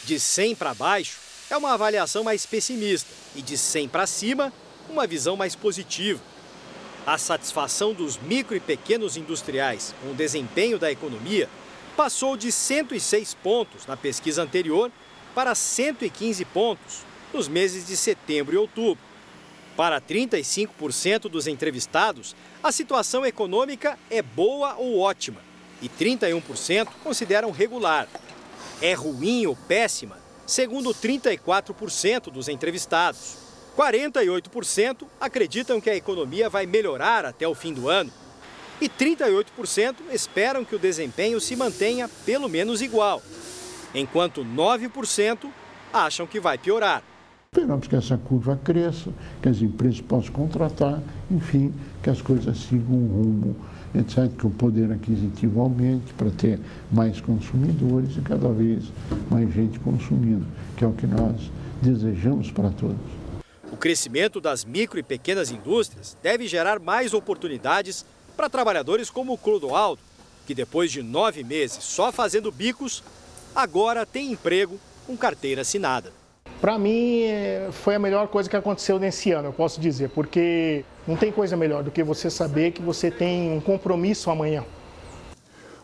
[0.03, 1.17] De 100 para baixo
[1.49, 4.53] é uma avaliação mais pessimista e de 100 para cima,
[4.87, 6.21] uma visão mais positiva.
[7.05, 11.49] A satisfação dos micro e pequenos industriais com o desempenho da economia
[11.97, 14.91] passou de 106 pontos na pesquisa anterior
[15.33, 16.99] para 115 pontos
[17.33, 19.08] nos meses de setembro e outubro.
[19.79, 25.39] Para 35% dos entrevistados, a situação econômica é boa ou ótima
[25.81, 28.05] e 31% consideram regular.
[28.81, 33.37] É ruim ou péssima, segundo 34% dos entrevistados.
[33.77, 38.11] 48% acreditam que a economia vai melhorar até o fim do ano
[38.81, 43.23] e 38% esperam que o desempenho se mantenha pelo menos igual,
[43.95, 45.49] enquanto 9%
[45.93, 47.01] acham que vai piorar.
[47.51, 52.95] Esperamos que essa curva cresça, que as empresas possam contratar, enfim, que as coisas sigam
[52.95, 53.55] um rumo,
[53.95, 56.59] etc., que o poder aquisitivo aumente para ter
[56.91, 58.83] mais consumidores e cada vez
[59.31, 60.45] mais gente consumindo,
[60.77, 61.49] que é o que nós
[61.81, 62.95] desejamos para todos.
[63.71, 68.05] O crescimento das micro e pequenas indústrias deve gerar mais oportunidades
[68.37, 70.03] para trabalhadores como o Clodoaldo,
[70.45, 73.03] que depois de nove meses só fazendo bicos,
[73.55, 76.18] agora tem emprego com carteira assinada.
[76.61, 80.83] Para mim, é, foi a melhor coisa que aconteceu nesse ano, eu posso dizer, porque
[81.07, 84.65] não tem coisa melhor do que você saber que você tem um compromisso amanhã.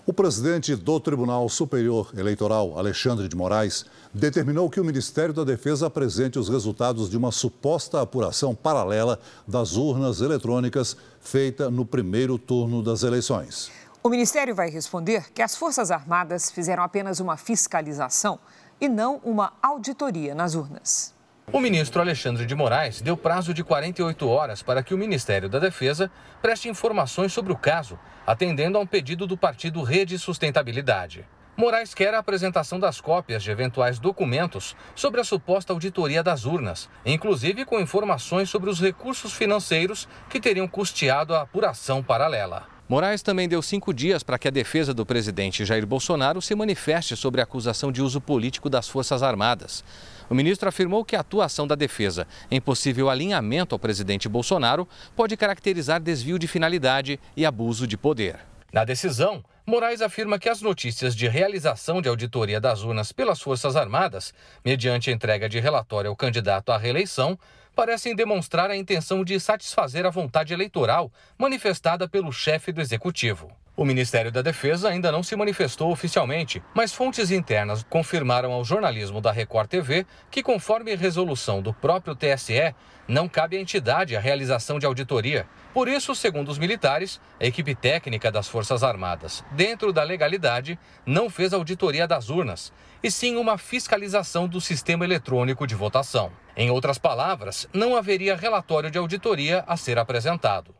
[0.06, 5.88] O presidente do Tribunal Superior Eleitoral, Alexandre de Moraes, determinou que o Ministério da Defesa
[5.88, 12.84] apresente os resultados de uma suposta apuração paralela das urnas eletrônicas feita no primeiro turno
[12.84, 13.72] das eleições.
[14.04, 18.38] O Ministério vai responder que as Forças Armadas fizeram apenas uma fiscalização
[18.80, 21.16] e não uma auditoria nas urnas.
[21.52, 25.60] O ministro Alexandre de Moraes deu prazo de 48 horas para que o Ministério da
[25.60, 26.12] Defesa
[26.42, 31.26] preste informações sobre o caso, atendendo a um pedido do partido Rede Sustentabilidade.
[31.56, 36.90] Moraes quer a apresentação das cópias de eventuais documentos sobre a suposta auditoria das urnas,
[37.06, 42.75] inclusive com informações sobre os recursos financeiros que teriam custeado a apuração paralela.
[42.88, 47.16] Moraes também deu cinco dias para que a defesa do presidente Jair Bolsonaro se manifeste
[47.16, 49.84] sobre a acusação de uso político das Forças Armadas.
[50.30, 55.36] O ministro afirmou que a atuação da defesa em possível alinhamento ao presidente Bolsonaro pode
[55.36, 58.38] caracterizar desvio de finalidade e abuso de poder.
[58.72, 63.76] Na decisão, Moraes afirma que as notícias de realização de auditoria das urnas pelas Forças
[63.76, 64.32] Armadas,
[64.64, 67.36] mediante entrega de relatório ao candidato à reeleição,
[67.76, 73.52] parecem demonstrar a intenção de satisfazer a vontade eleitoral manifestada pelo chefe do executivo.
[73.78, 79.20] O Ministério da Defesa ainda não se manifestou oficialmente, mas fontes internas confirmaram ao jornalismo
[79.20, 82.74] da Record TV que, conforme resolução do próprio TSE,
[83.06, 85.46] não cabe à entidade a realização de auditoria.
[85.74, 91.30] Por isso, segundo os militares, a equipe técnica das Forças Armadas, dentro da legalidade, não
[91.30, 92.72] fez auditoria das urnas,
[93.04, 96.32] e sim uma fiscalização do sistema eletrônico de votação.
[96.56, 100.74] Em outras palavras, não haveria relatório de auditoria a ser apresentado.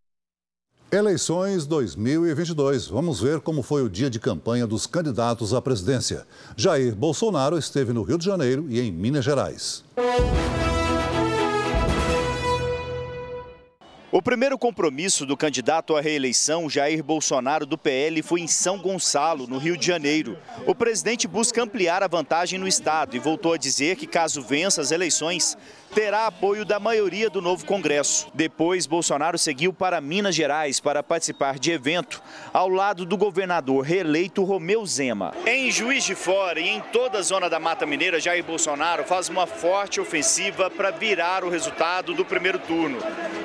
[0.92, 2.88] Eleições 2022.
[2.88, 6.28] Vamos ver como foi o dia de campanha dos candidatos à presidência.
[6.56, 9.84] Jair Bolsonaro esteve no Rio de Janeiro e em Minas Gerais.
[14.12, 19.46] O primeiro compromisso do candidato à reeleição, Jair Bolsonaro, do PL, foi em São Gonçalo,
[19.46, 20.38] no Rio de Janeiro.
[20.66, 24.80] O presidente busca ampliar a vantagem no estado e voltou a dizer que, caso vença
[24.80, 25.58] as eleições,
[25.96, 28.28] terá apoio da maioria do novo Congresso.
[28.34, 34.44] Depois, Bolsonaro seguiu para Minas Gerais para participar de evento ao lado do governador reeleito
[34.44, 35.34] Romeu Zema.
[35.46, 39.30] Em Juiz de Fora e em toda a zona da Mata Mineira, Jair Bolsonaro faz
[39.30, 42.98] uma forte ofensiva para virar o resultado do primeiro turno.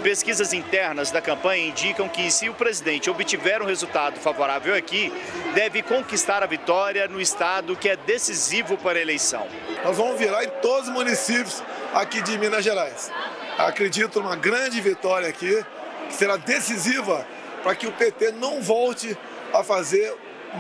[0.03, 5.13] Pesquisas internas da campanha indicam que, se o presidente obtiver um resultado favorável aqui,
[5.55, 9.47] deve conquistar a vitória no estado que é decisivo para a eleição.
[9.85, 11.63] Nós vamos virar em todos os municípios
[11.95, 13.11] aqui de Minas Gerais.
[13.59, 15.65] Acredito numa grande vitória aqui,
[16.09, 17.27] que será decisiva
[17.63, 19.17] para que o PT não volte
[19.53, 20.15] a fazer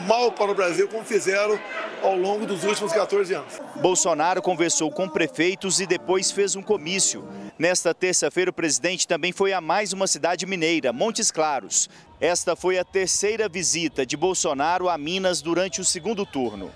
[0.06, 1.58] mal para o Brasil, como fizeram
[2.02, 3.60] ao longo dos últimos 14 anos.
[3.76, 7.26] Bolsonaro conversou com prefeitos e depois fez um comício.
[7.58, 11.88] Nesta terça-feira, o presidente também foi a mais uma cidade mineira, Montes Claros.
[12.20, 16.70] Esta foi a terceira visita de Bolsonaro a Minas durante o segundo turno.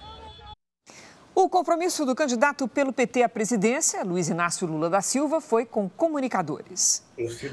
[1.36, 5.88] O compromisso do candidato pelo PT à presidência, Luiz Inácio Lula da Silva, foi com
[5.88, 7.03] comunicadores.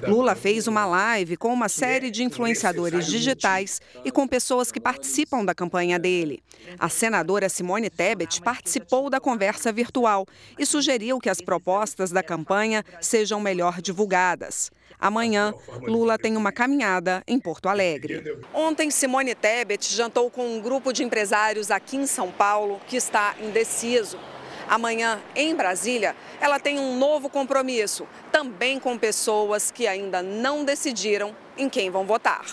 [0.08, 5.46] Lula fez uma live com uma série de influenciadores digitais e com pessoas que participam
[5.46, 6.44] da campanha dele.
[6.80, 10.26] A senadora Simone Tebet participou da conversa virtual
[10.58, 14.72] e sugeriu que as propostas da campanha sejam melhor divulgadas.
[15.00, 18.40] Amanhã, Lula tem uma caminhada em Porto Alegre.
[18.54, 23.36] Ontem, Simone Tebet jantou com um grupo de empresários aqui em São Paulo que está
[23.42, 24.18] indeciso.
[24.72, 31.36] Amanhã, em Brasília, ela tem um novo compromisso, também com pessoas que ainda não decidiram
[31.58, 32.46] em quem vão votar.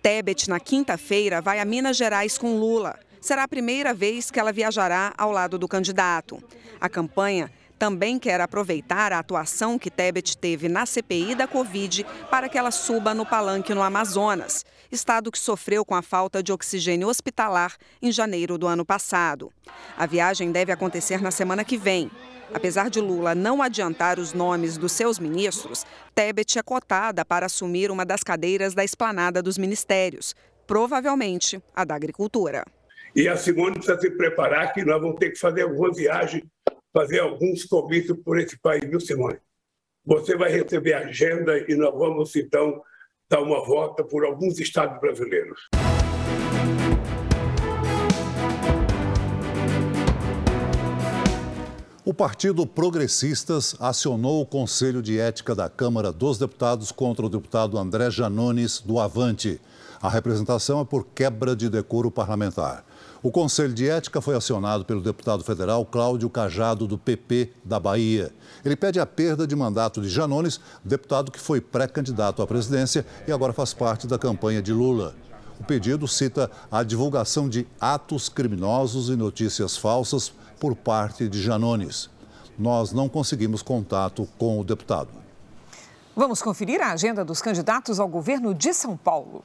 [0.00, 2.96] Tebet, na quinta-feira, vai a Minas Gerais com Lula.
[3.20, 6.40] Será a primeira vez que ela viajará ao lado do candidato.
[6.80, 12.48] A campanha também quer aproveitar a atuação que Tebet teve na CPI da Covid para
[12.48, 17.08] que ela suba no palanque no Amazonas, estado que sofreu com a falta de oxigênio
[17.08, 19.52] hospitalar em janeiro do ano passado.
[19.96, 22.10] A viagem deve acontecer na semana que vem.
[22.54, 25.84] Apesar de Lula não adiantar os nomes dos seus ministros,
[26.14, 30.34] Tebet é cotada para assumir uma das cadeiras da esplanada dos ministérios,
[30.66, 32.64] provavelmente a da Agricultura.
[33.14, 36.44] E a Simone precisa se preparar que nós vamos ter que fazer alguma viagem
[36.96, 39.36] fazer alguns comícios por esse país, viu, Simone?
[40.06, 42.80] Você vai receber a agenda e nós vamos, então,
[43.28, 45.60] dar uma volta por alguns estados brasileiros.
[52.02, 57.76] O Partido Progressistas acionou o Conselho de Ética da Câmara dos Deputados contra o deputado
[57.76, 59.60] André Janones, do Avante.
[60.00, 62.86] A representação é por quebra de decoro parlamentar.
[63.26, 68.32] O Conselho de Ética foi acionado pelo deputado federal Cláudio Cajado, do PP da Bahia.
[68.64, 73.32] Ele pede a perda de mandato de Janones, deputado que foi pré-candidato à presidência e
[73.32, 75.16] agora faz parte da campanha de Lula.
[75.58, 82.08] O pedido cita a divulgação de atos criminosos e notícias falsas por parte de Janones.
[82.56, 85.10] Nós não conseguimos contato com o deputado.
[86.14, 89.42] Vamos conferir a agenda dos candidatos ao governo de São Paulo.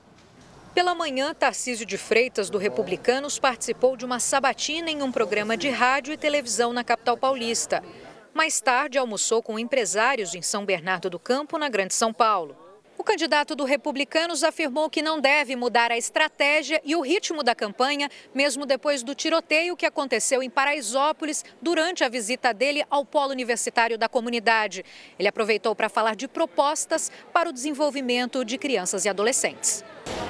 [0.74, 5.70] Pela manhã, Tarcísio de Freitas, do Republicanos, participou de uma sabatina em um programa de
[5.70, 7.84] rádio e televisão na capital paulista.
[8.34, 12.56] Mais tarde, almoçou com empresários em São Bernardo do Campo, na Grande São Paulo.
[12.98, 17.54] O candidato do Republicanos afirmou que não deve mudar a estratégia e o ritmo da
[17.54, 23.32] campanha, mesmo depois do tiroteio que aconteceu em Paraisópolis durante a visita dele ao polo
[23.32, 24.86] universitário da comunidade.
[25.19, 29.84] Ele aproveitou para falar de propostas para o desenvolvimento de crianças e adolescentes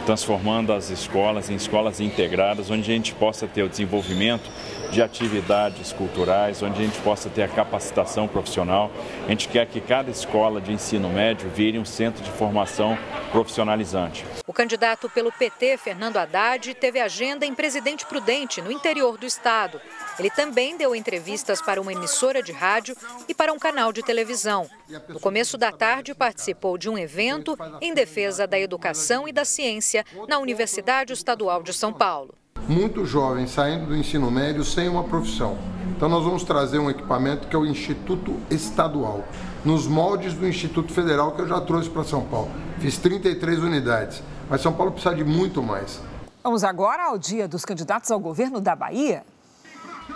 [0.05, 4.49] transformando as escolas em escolas integradas, onde a gente possa ter o desenvolvimento
[4.91, 8.91] de atividades culturais, onde a gente possa ter a capacitação profissional.
[9.25, 12.97] A gente quer que cada escola de ensino médio vire um centro de formação
[13.31, 14.25] profissionalizante.
[14.45, 19.79] O candidato pelo PT, Fernando Haddad, teve agenda em Presidente Prudente, no interior do estado.
[20.19, 22.95] Ele também deu entrevistas para uma emissora de rádio
[23.29, 24.69] e para um canal de televisão.
[25.07, 30.05] No começo da tarde, participou de um evento em defesa da educação e da ciência
[30.27, 32.40] na Universidade Estadual de São Paulo.
[32.67, 35.57] Muitos jovens saindo do ensino médio sem uma profissão.
[35.95, 39.23] Então, nós vamos trazer um equipamento que é o Instituto Estadual,
[39.63, 42.49] nos moldes do Instituto Federal que eu já trouxe para São Paulo.
[42.79, 46.01] Fiz 33 unidades, mas São Paulo precisa de muito mais.
[46.43, 49.23] Vamos agora ao dia dos candidatos ao governo da Bahia.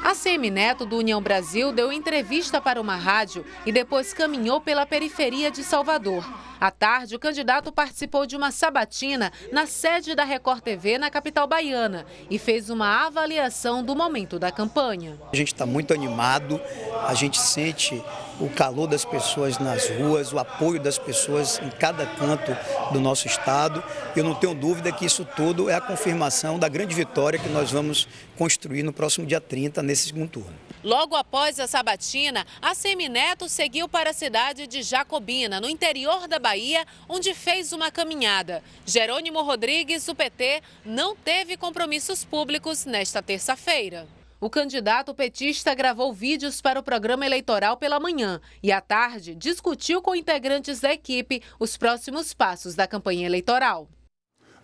[0.03, 4.85] A CM Neto do União Brasil deu entrevista para uma rádio e depois caminhou pela
[4.85, 6.25] periferia de Salvador.
[6.59, 11.47] À tarde, o candidato participou de uma sabatina na sede da Record TV na capital
[11.47, 15.19] baiana e fez uma avaliação do momento da campanha.
[15.31, 16.59] A gente está muito animado,
[17.05, 18.01] a gente sente
[18.39, 22.55] o calor das pessoas nas ruas, o apoio das pessoas em cada canto
[22.91, 23.83] do nosso estado.
[24.15, 27.71] Eu não tenho dúvida que isso tudo é a confirmação da grande vitória que nós
[27.71, 30.55] vamos construir no próximo dia 30, nesse segundo turno.
[30.83, 36.38] Logo após a sabatina, a Semineto seguiu para a cidade de Jacobina, no interior da
[36.38, 38.63] Bahia, onde fez uma caminhada.
[38.86, 44.07] Jerônimo Rodrigues, do PT, não teve compromissos públicos nesta terça-feira.
[44.39, 50.01] O candidato petista gravou vídeos para o programa eleitoral pela manhã e, à tarde, discutiu
[50.03, 53.89] com integrantes da equipe os próximos passos da campanha eleitoral.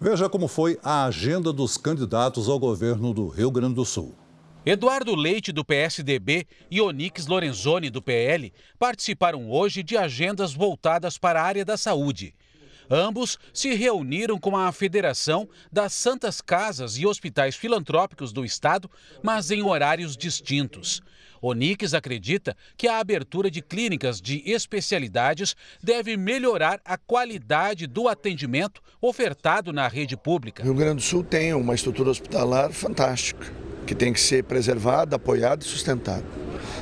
[0.03, 4.15] Veja como foi a agenda dos candidatos ao governo do Rio Grande do Sul.
[4.65, 11.39] Eduardo Leite, do PSDB, e Onix Lorenzoni, do PL, participaram hoje de agendas voltadas para
[11.39, 12.33] a área da saúde.
[12.89, 18.89] Ambos se reuniram com a Federação das Santas Casas e Hospitais Filantrópicos do Estado,
[19.21, 21.03] mas em horários distintos.
[21.41, 28.81] Onix acredita que a abertura de clínicas de especialidades deve melhorar a qualidade do atendimento
[29.01, 30.61] ofertado na rede pública.
[30.61, 33.51] O Rio Grande do Sul tem uma estrutura hospitalar fantástica
[33.85, 36.23] que tem que ser preservado, apoiado e sustentado.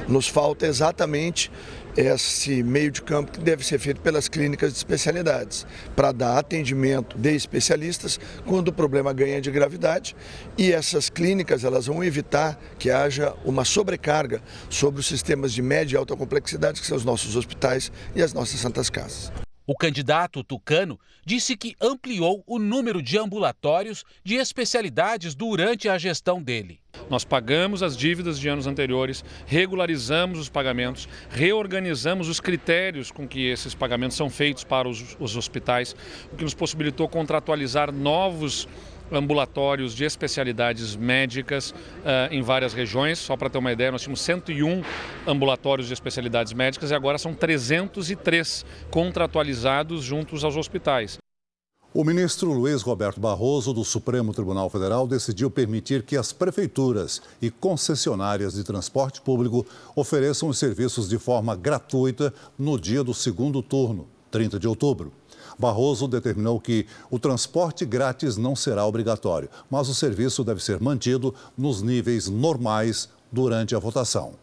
[0.08, 1.52] Nos falta exatamente
[2.00, 7.18] esse meio de campo que deve ser feito pelas clínicas de especialidades, para dar atendimento
[7.18, 10.16] de especialistas quando o problema ganha de gravidade
[10.58, 15.96] e essas clínicas elas vão evitar que haja uma sobrecarga sobre os sistemas de média
[15.96, 19.32] e alta complexidade que são os nossos hospitais e as nossas santas casas.
[19.68, 26.42] O candidato tucano disse que ampliou o número de ambulatórios de especialidades durante a gestão
[26.42, 26.80] dele.
[27.10, 33.48] Nós pagamos as dívidas de anos anteriores, regularizamos os pagamentos, reorganizamos os critérios com que
[33.48, 35.96] esses pagamentos são feitos para os, os hospitais,
[36.32, 38.68] o que nos possibilitou contratualizar novos
[39.12, 43.20] ambulatórios de especialidades médicas uh, em várias regiões.
[43.20, 44.84] Só para ter uma ideia, nós tínhamos 101
[45.28, 51.18] ambulatórios de especialidades médicas e agora são 303 contratualizados juntos aos hospitais.
[51.92, 57.50] O ministro Luiz Roberto Barroso, do Supremo Tribunal Federal, decidiu permitir que as prefeituras e
[57.50, 64.08] concessionárias de transporte público ofereçam os serviços de forma gratuita no dia do segundo turno,
[64.30, 65.12] 30 de outubro.
[65.60, 71.36] Barroso determinou que o transporte grátis não será obrigatório, mas o serviço deve ser mantido
[71.58, 74.36] nos níveis normais durante a votação.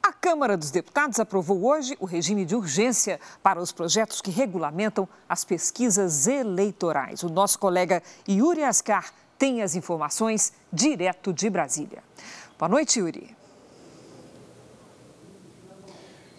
[0.00, 5.08] A Câmara dos Deputados aprovou hoje o regime de urgência para os projetos que regulamentam
[5.28, 7.24] as pesquisas eleitorais.
[7.24, 12.02] O nosso colega Yuri Ascar tem as informações direto de Brasília.
[12.56, 13.41] Boa noite, Yuri.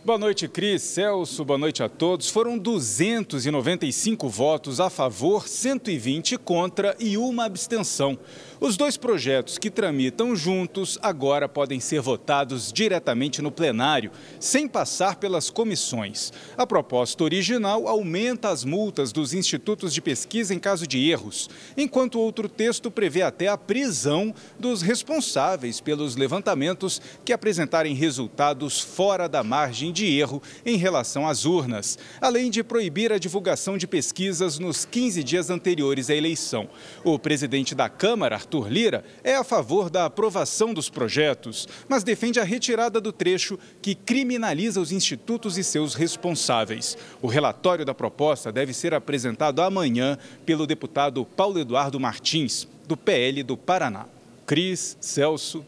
[0.06, 2.30] Boa noite, Cris, Celso, boa noite a todos.
[2.30, 8.20] Foram 295 votos a favor, 120 contra e uma abstenção.
[8.60, 15.16] Os dois projetos que tramitam juntos agora podem ser votados diretamente no plenário, sem passar
[15.16, 16.32] pelas comissões.
[16.58, 22.20] A proposta original aumenta as multas dos institutos de pesquisa em caso de erros, enquanto
[22.20, 29.44] outro texto prevê até a prisão dos responsáveis pelos levantamentos que apresentarem resultados fora da
[29.44, 34.86] margem de erro em relação às urnas, além de proibir a divulgação de pesquisas nos
[34.86, 36.70] 15 dias anteriores à eleição.
[37.04, 42.40] O presidente da Câmara, Arthur Lira é a favor da aprovação dos projetos, mas defende
[42.40, 46.96] a retirada do trecho que criminaliza os institutos e seus responsáveis.
[47.20, 53.42] O relatório da proposta deve ser apresentado amanhã pelo deputado Paulo Eduardo Martins, do PL
[53.42, 54.06] do Paraná.
[54.46, 55.66] Cris, Celso.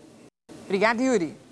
[0.66, 1.45] Obrigada, Yuri.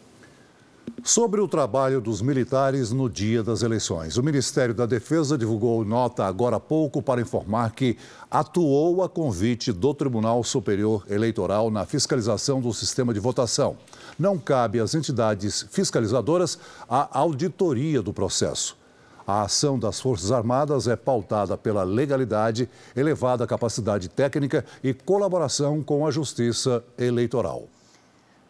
[1.05, 4.15] Sobre o trabalho dos militares no dia das eleições.
[4.15, 7.97] O Ministério da Defesa divulgou nota agora há pouco para informar que
[8.31, 13.75] atuou a convite do Tribunal Superior Eleitoral na fiscalização do sistema de votação.
[14.17, 16.57] Não cabe às entidades fiscalizadoras
[16.89, 18.77] a auditoria do processo.
[19.27, 26.07] A ação das Forças Armadas é pautada pela legalidade, elevada capacidade técnica e colaboração com
[26.07, 27.67] a Justiça Eleitoral.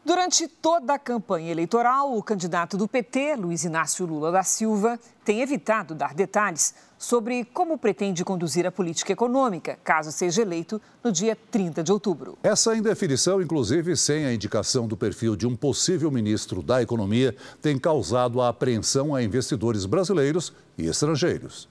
[0.06, 5.40] Durante toda a campanha eleitoral, o candidato do PT, Luiz Inácio Lula da Silva, tem
[5.40, 11.38] evitado dar detalhes sobre como pretende conduzir a política econômica, caso seja eleito no dia
[11.50, 12.38] 30 de outubro.
[12.44, 17.80] Essa indefinição, inclusive sem a indicação do perfil de um possível ministro da Economia, tem
[17.80, 21.70] causado a apreensão a investidores brasileiros e estrangeiros.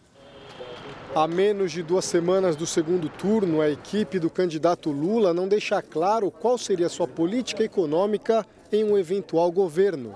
[1.14, 5.82] A menos de duas semanas do segundo turno, a equipe do candidato Lula não deixa
[5.82, 10.14] claro qual seria sua política econômica em um eventual governo.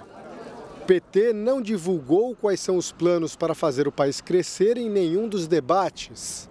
[0.81, 5.29] O PT não divulgou quais são os planos para fazer o país crescer em nenhum
[5.29, 6.49] dos debates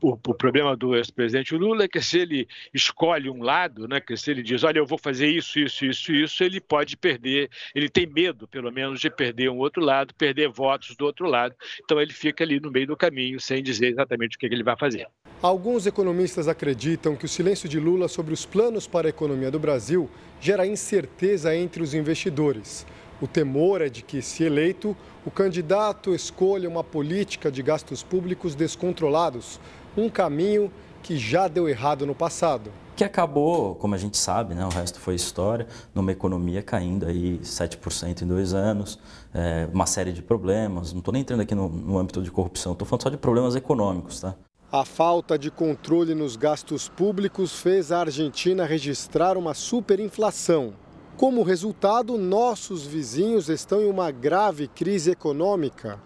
[0.00, 4.16] o, o problema do ex-presidente Lula é que se ele escolhe um lado, né, que
[4.16, 7.88] se ele diz, olha, eu vou fazer isso, isso, isso, isso, ele pode perder, ele
[7.88, 11.54] tem medo, pelo menos, de perder um outro lado, perder votos do outro lado.
[11.82, 14.76] Então ele fica ali no meio do caminho, sem dizer exatamente o que ele vai
[14.76, 15.06] fazer.
[15.42, 19.58] Alguns economistas acreditam que o silêncio de Lula sobre os planos para a economia do
[19.58, 22.86] Brasil gera incerteza entre os investidores.
[23.20, 24.94] O temor é de que, se eleito,
[25.24, 29.58] o candidato escolha uma política de gastos públicos descontrolados,
[29.96, 30.70] um caminho
[31.02, 32.72] que já deu errado no passado.
[32.96, 37.38] Que acabou, como a gente sabe, né, o resto foi história, numa economia caindo aí
[37.38, 38.98] 7% em dois anos,
[39.32, 40.92] é, uma série de problemas.
[40.92, 43.54] Não estou nem entrando aqui no, no âmbito de corrupção, estou falando só de problemas
[43.54, 44.20] econômicos.
[44.20, 44.34] Tá?
[44.72, 50.72] A falta de controle nos gastos públicos fez a Argentina registrar uma superinflação.
[51.16, 56.00] Como resultado, nossos vizinhos estão em uma grave crise econômica.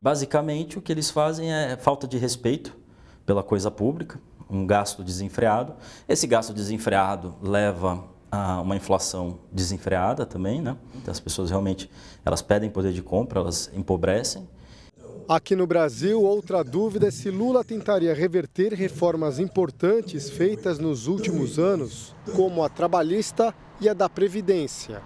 [0.00, 2.77] Basicamente, o que eles fazem é falta de respeito
[3.28, 4.18] pela coisa pública,
[4.48, 5.74] um gasto desenfreado.
[6.08, 8.02] Esse gasto desenfreado leva
[8.32, 10.78] a uma inflação desenfreada também, né?
[10.94, 11.90] Então, as pessoas realmente
[12.24, 14.48] elas pedem poder de compra, elas empobrecem.
[15.28, 21.58] Aqui no Brasil, outra dúvida é se Lula tentaria reverter reformas importantes feitas nos últimos
[21.58, 25.02] anos, como a trabalhista e a da Previdência.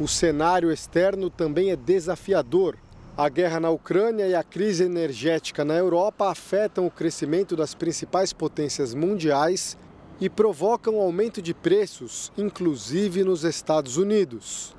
[0.00, 2.78] O cenário externo também é desafiador.
[3.16, 8.32] A guerra na Ucrânia e a crise energética na Europa afetam o crescimento das principais
[8.32, 9.78] potências mundiais
[10.20, 14.74] e provocam aumento de preços, inclusive nos Estados Unidos.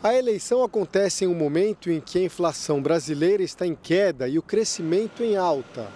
[0.00, 4.38] A eleição acontece em um momento em que a inflação brasileira está em queda e
[4.38, 5.88] o crescimento em alta.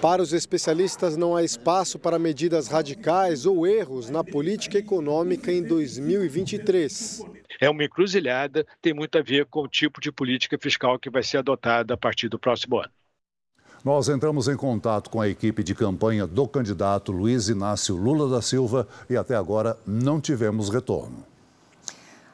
[0.00, 5.62] Para os especialistas, não há espaço para medidas radicais ou erros na política econômica em
[5.62, 11.10] 2023 é uma encruzilhada, tem muito a ver com o tipo de política fiscal que
[11.10, 12.90] vai ser adotada a partir do próximo ano.
[13.84, 18.42] Nós entramos em contato com a equipe de campanha do candidato Luiz Inácio Lula da
[18.42, 21.24] Silva e até agora não tivemos retorno.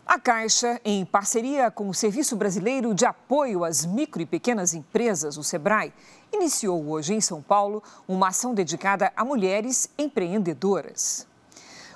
[0.06, 5.36] A Caixa, em parceria com o Serviço Brasileiro de Apoio às Micro e Pequenas Empresas,
[5.36, 5.92] o SEBRAE,
[6.32, 11.26] iniciou hoje em São Paulo uma ação dedicada a mulheres empreendedoras.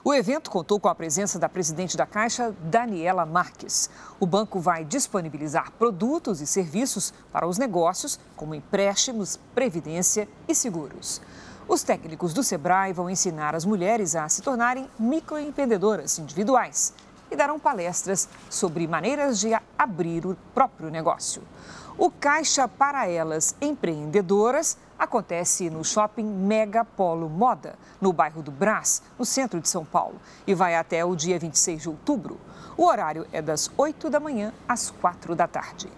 [0.07, 3.91] O evento contou com a presença da presidente da Caixa, Daniela Marques.
[4.21, 11.21] O banco vai disponibilizar produtos e serviços para os negócios, como empréstimos, previdência e seguros.
[11.67, 16.95] Os técnicos do Sebrae vão ensinar as mulheres a se tornarem microempreendedoras individuais
[17.29, 21.43] e darão palestras sobre maneiras de abrir o próprio negócio.
[21.99, 29.01] O Caixa para Elas Empreendedoras acontece no shopping Mega Polo Moda, no bairro do Brás,
[29.19, 30.17] no centro de São Paulo,
[30.47, 32.39] e vai até o dia 26 de outubro.
[32.77, 35.89] O horário é das 8 da manhã às 4 da tarde.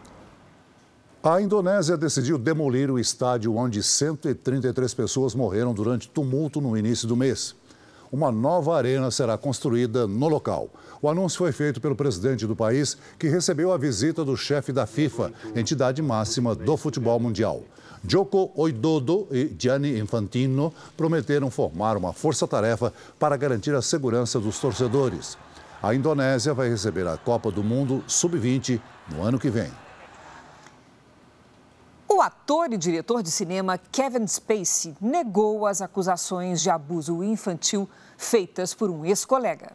[1.20, 7.16] A Indonésia decidiu demolir o estádio onde 133 pessoas morreram durante tumulto no início do
[7.16, 7.57] mês.
[8.11, 10.71] Uma nova arena será construída no local.
[11.03, 14.87] O anúncio foi feito pelo presidente do país, que recebeu a visita do chefe da
[14.87, 17.63] FIFA, entidade máxima do futebol mundial.
[18.07, 25.37] Joko Oidodo e Gianni Infantino prometeram formar uma força-tarefa para garantir a segurança dos torcedores.
[25.83, 28.81] A Indonésia vai receber a Copa do Mundo Sub-20
[29.11, 29.71] no ano que vem.
[32.19, 38.75] O ator e diretor de cinema Kevin Spacey negou as acusações de abuso infantil feitas
[38.75, 39.71] por um ex-colega.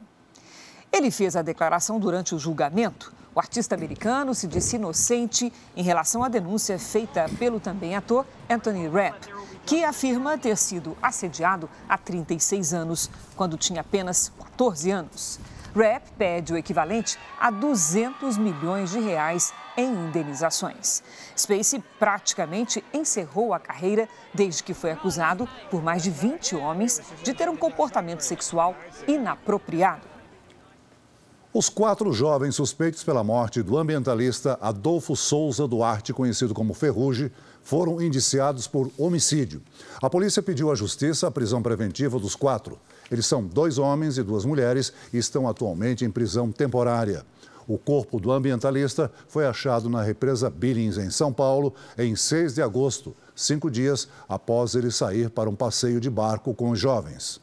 [0.91, 6.23] Ele fez a declaração durante o julgamento o artista americano se disse inocente em relação
[6.23, 9.27] à denúncia feita pelo também ator Anthony Rapp,
[9.65, 15.39] que afirma ter sido assediado há 36 anos, quando tinha apenas 14 anos.
[15.75, 21.03] RAP pede o equivalente a 200 milhões de reais em indenizações.
[21.37, 27.33] Space praticamente encerrou a carreira desde que foi acusado por mais de 20 homens de
[27.33, 28.75] ter um comportamento sexual
[29.07, 30.13] inapropriado.
[31.53, 37.29] Os quatro jovens suspeitos pela morte do ambientalista Adolfo Souza Duarte, conhecido como Ferrugem,
[37.61, 39.61] foram indiciados por homicídio.
[40.01, 42.79] A polícia pediu à justiça a prisão preventiva dos quatro.
[43.11, 47.23] Eles são dois homens e duas mulheres e estão atualmente em prisão temporária.
[47.67, 52.61] O corpo do ambientalista foi achado na represa Billings, em São Paulo, em 6 de
[52.61, 57.41] agosto, cinco dias após ele sair para um passeio de barco com os jovens.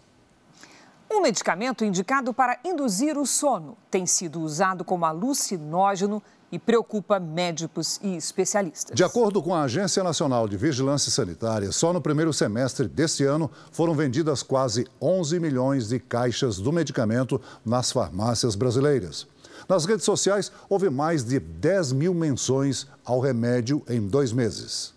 [1.13, 8.01] Um medicamento indicado para induzir o sono tem sido usado como alucinógeno e preocupa médicos
[8.03, 8.95] e especialistas.
[8.95, 13.51] De acordo com a Agência Nacional de Vigilância Sanitária, só no primeiro semestre deste ano
[13.71, 19.27] foram vendidas quase 11 milhões de caixas do medicamento nas farmácias brasileiras.
[19.71, 24.93] Nas redes sociais, houve mais de 10 mil menções ao remédio em dois meses.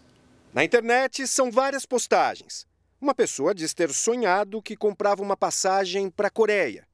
[0.52, 2.66] Na internet, são várias postagens.
[3.00, 6.88] Uma pessoa diz ter sonhado que comprava uma passagem para a Coreia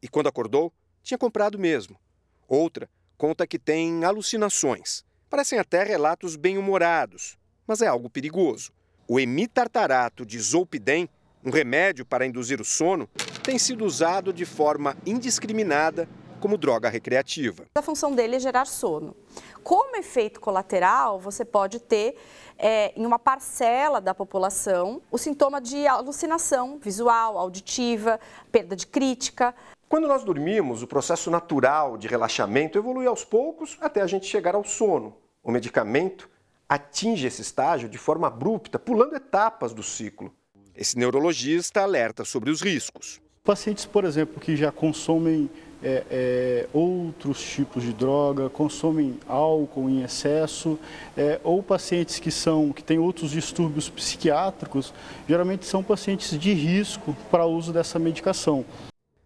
[0.00, 0.72] e, quando acordou,
[1.02, 2.00] tinha comprado mesmo.
[2.48, 5.04] Outra conta que tem alucinações.
[5.28, 8.72] Parecem até relatos bem-humorados, mas é algo perigoso.
[9.06, 11.06] O emitartarato de Zolpidem,
[11.44, 13.06] um remédio para induzir o sono,
[13.42, 16.08] tem sido usado de forma indiscriminada
[16.40, 17.64] como droga recreativa.
[17.76, 19.16] A função dele é gerar sono.
[19.62, 22.16] Como efeito colateral, você pode ter
[22.58, 28.20] é, em uma parcela da população o sintoma de alucinação visual, auditiva,
[28.50, 29.54] perda de crítica.
[29.88, 34.54] Quando nós dormimos, o processo natural de relaxamento evolui aos poucos até a gente chegar
[34.54, 35.16] ao sono.
[35.42, 36.28] O medicamento
[36.68, 40.32] atinge esse estágio de forma abrupta, pulando etapas do ciclo.
[40.74, 43.20] Esse neurologista alerta sobre os riscos.
[43.44, 45.48] Pacientes, por exemplo, que já consomem
[45.82, 50.78] é, é, outros tipos de droga, consomem álcool em excesso,
[51.16, 54.92] é, ou pacientes que são que têm outros distúrbios psiquiátricos,
[55.28, 58.64] geralmente são pacientes de risco para o uso dessa medicação.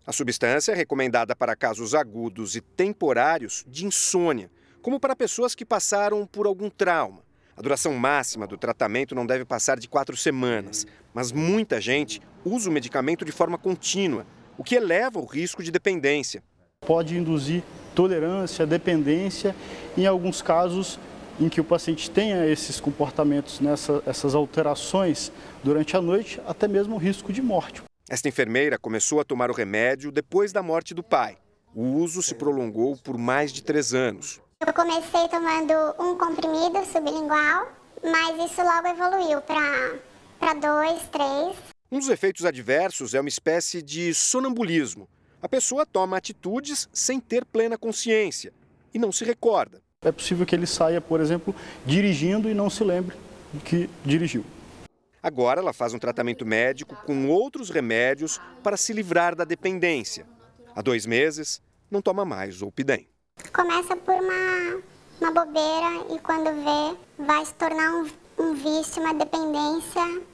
[0.07, 4.51] A substância é recomendada para casos agudos e temporários de insônia,
[4.83, 7.23] como para pessoas que passaram por algum trauma.
[7.57, 12.71] A duração máxima do tratamento não deve passar de quatro semanas, mas muita gente usa
[12.71, 14.27] o medicamento de forma contínua,
[14.61, 16.43] o que eleva o risco de dependência.
[16.87, 17.63] Pode induzir
[17.95, 19.57] tolerância, dependência,
[19.97, 21.01] em alguns casos
[21.41, 25.33] em que o paciente tenha esses comportamentos, nessa, essas alterações
[25.65, 27.83] durante a noite, até mesmo o risco de morte.
[28.07, 31.39] Esta enfermeira começou a tomar o remédio depois da morte do pai.
[31.75, 34.43] O uso se prolongou por mais de três anos.
[34.61, 37.67] Eu comecei tomando um comprimido sublingual,
[38.05, 41.80] mas isso logo evoluiu para dois, três.
[41.93, 45.09] Um dos efeitos adversos é uma espécie de sonambulismo.
[45.43, 48.53] A pessoa toma atitudes sem ter plena consciência
[48.95, 49.83] e não se recorda.
[50.03, 51.53] É possível que ele saia, por exemplo,
[51.85, 53.17] dirigindo e não se lembre
[53.65, 54.45] que dirigiu.
[55.21, 60.25] Agora ela faz um tratamento médico com outros remédios para se livrar da dependência.
[60.77, 61.61] Há dois meses,
[61.91, 63.09] não toma mais Zolpidem.
[63.53, 64.81] Começa por uma,
[65.21, 70.30] uma bobeira e quando vê, vai se tornar um, um vício, uma dependência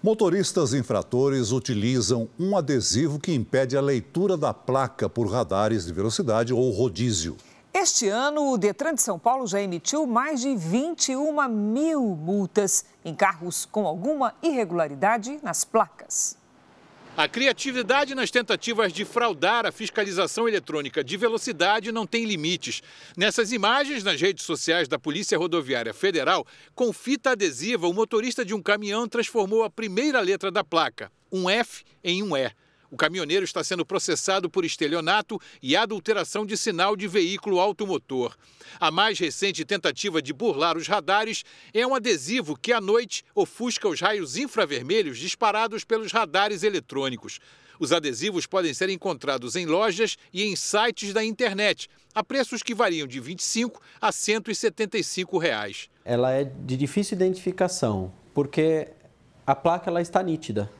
[0.00, 6.54] Motoristas infratores utilizam um adesivo que impede a leitura da placa por radares de velocidade
[6.54, 7.36] ou rodízio.
[7.74, 13.12] Este ano, o Detran de São Paulo já emitiu mais de 21 mil multas em
[13.12, 16.37] carros com alguma irregularidade nas placas.
[17.18, 22.80] A criatividade nas tentativas de fraudar a fiscalização eletrônica de velocidade não tem limites.
[23.16, 26.46] Nessas imagens nas redes sociais da Polícia Rodoviária Federal,
[26.76, 31.50] com fita adesiva, o motorista de um caminhão transformou a primeira letra da placa, um
[31.50, 32.52] F, em um E.
[32.90, 38.34] O caminhoneiro está sendo processado por estelionato e adulteração de sinal de veículo automotor.
[38.80, 43.88] A mais recente tentativa de burlar os radares é um adesivo que, à noite, ofusca
[43.88, 47.38] os raios infravermelhos disparados pelos radares eletrônicos.
[47.78, 52.74] Os adesivos podem ser encontrados em lojas e em sites da internet, a preços que
[52.74, 55.88] variam de R$ 25 a 175 reais.
[56.04, 58.88] Ela é de difícil identificação, porque
[59.46, 60.70] a placa ela está nítida,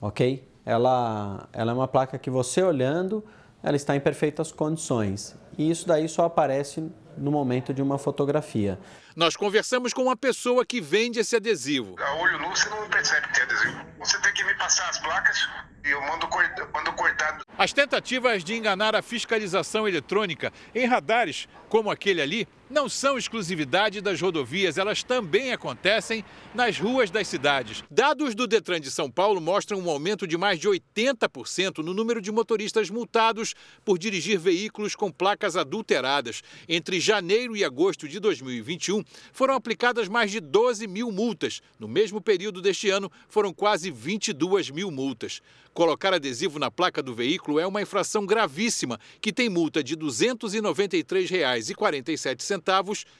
[0.00, 0.47] ok?
[0.68, 3.24] Ela, ela é uma placa que você olhando,
[3.62, 5.34] ela está em perfeitas condições.
[5.56, 8.78] E isso daí só aparece no momento de uma fotografia.
[9.16, 11.96] Nós conversamos com uma pessoa que vende esse adesivo.
[11.98, 13.80] A olho nu você não percebe que tem adesivo.
[13.98, 15.48] Você tem que me passar as placas
[15.86, 16.28] e eu mando,
[16.74, 17.42] mando cortado.
[17.56, 24.00] As tentativas de enganar a fiscalização eletrônica em radares como aquele ali não são exclusividade
[24.00, 27.82] das rodovias, elas também acontecem nas ruas das cidades.
[27.90, 32.20] Dados do Detran de São Paulo mostram um aumento de mais de 80% no número
[32.20, 33.54] de motoristas multados
[33.84, 36.42] por dirigir veículos com placas adulteradas.
[36.68, 39.02] Entre janeiro e agosto de 2021,
[39.32, 41.60] foram aplicadas mais de 12 mil multas.
[41.78, 45.40] No mesmo período deste ano, foram quase 22 mil multas.
[45.72, 50.00] Colocar adesivo na placa do veículo é uma infração gravíssima, que tem multa de R$
[50.00, 52.57] 293,47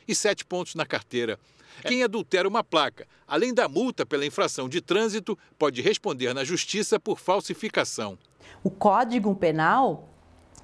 [0.06, 1.38] e 7 pontos na carteira.
[1.86, 6.98] Quem adultera uma placa, além da multa pela infração de trânsito, pode responder na justiça
[6.98, 8.18] por falsificação.
[8.64, 10.08] O Código Penal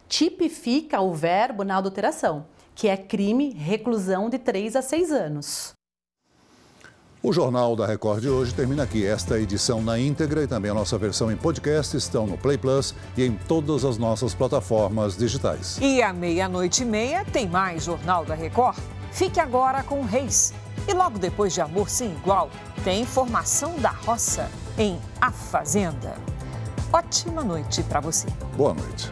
[0.09, 5.73] tipifica o verbo na adulteração, que é crime reclusão de 3 a 6 anos.
[7.25, 9.07] O Jornal da Record de hoje termina aqui.
[9.07, 12.95] Esta edição na íntegra e também a nossa versão em podcast estão no Play Plus
[13.17, 15.79] e em todas as nossas plataformas digitais.
[15.81, 18.77] E à meia-noite e meia tem mais Jornal da Record.
[19.11, 20.53] Fique agora com o Reis.
[20.87, 22.51] E logo depois de Amor Sem Igual,
[22.85, 26.17] tem informação da roça em A Fazenda.
[26.93, 28.27] Ótima noite para você.
[28.55, 29.11] Boa noite.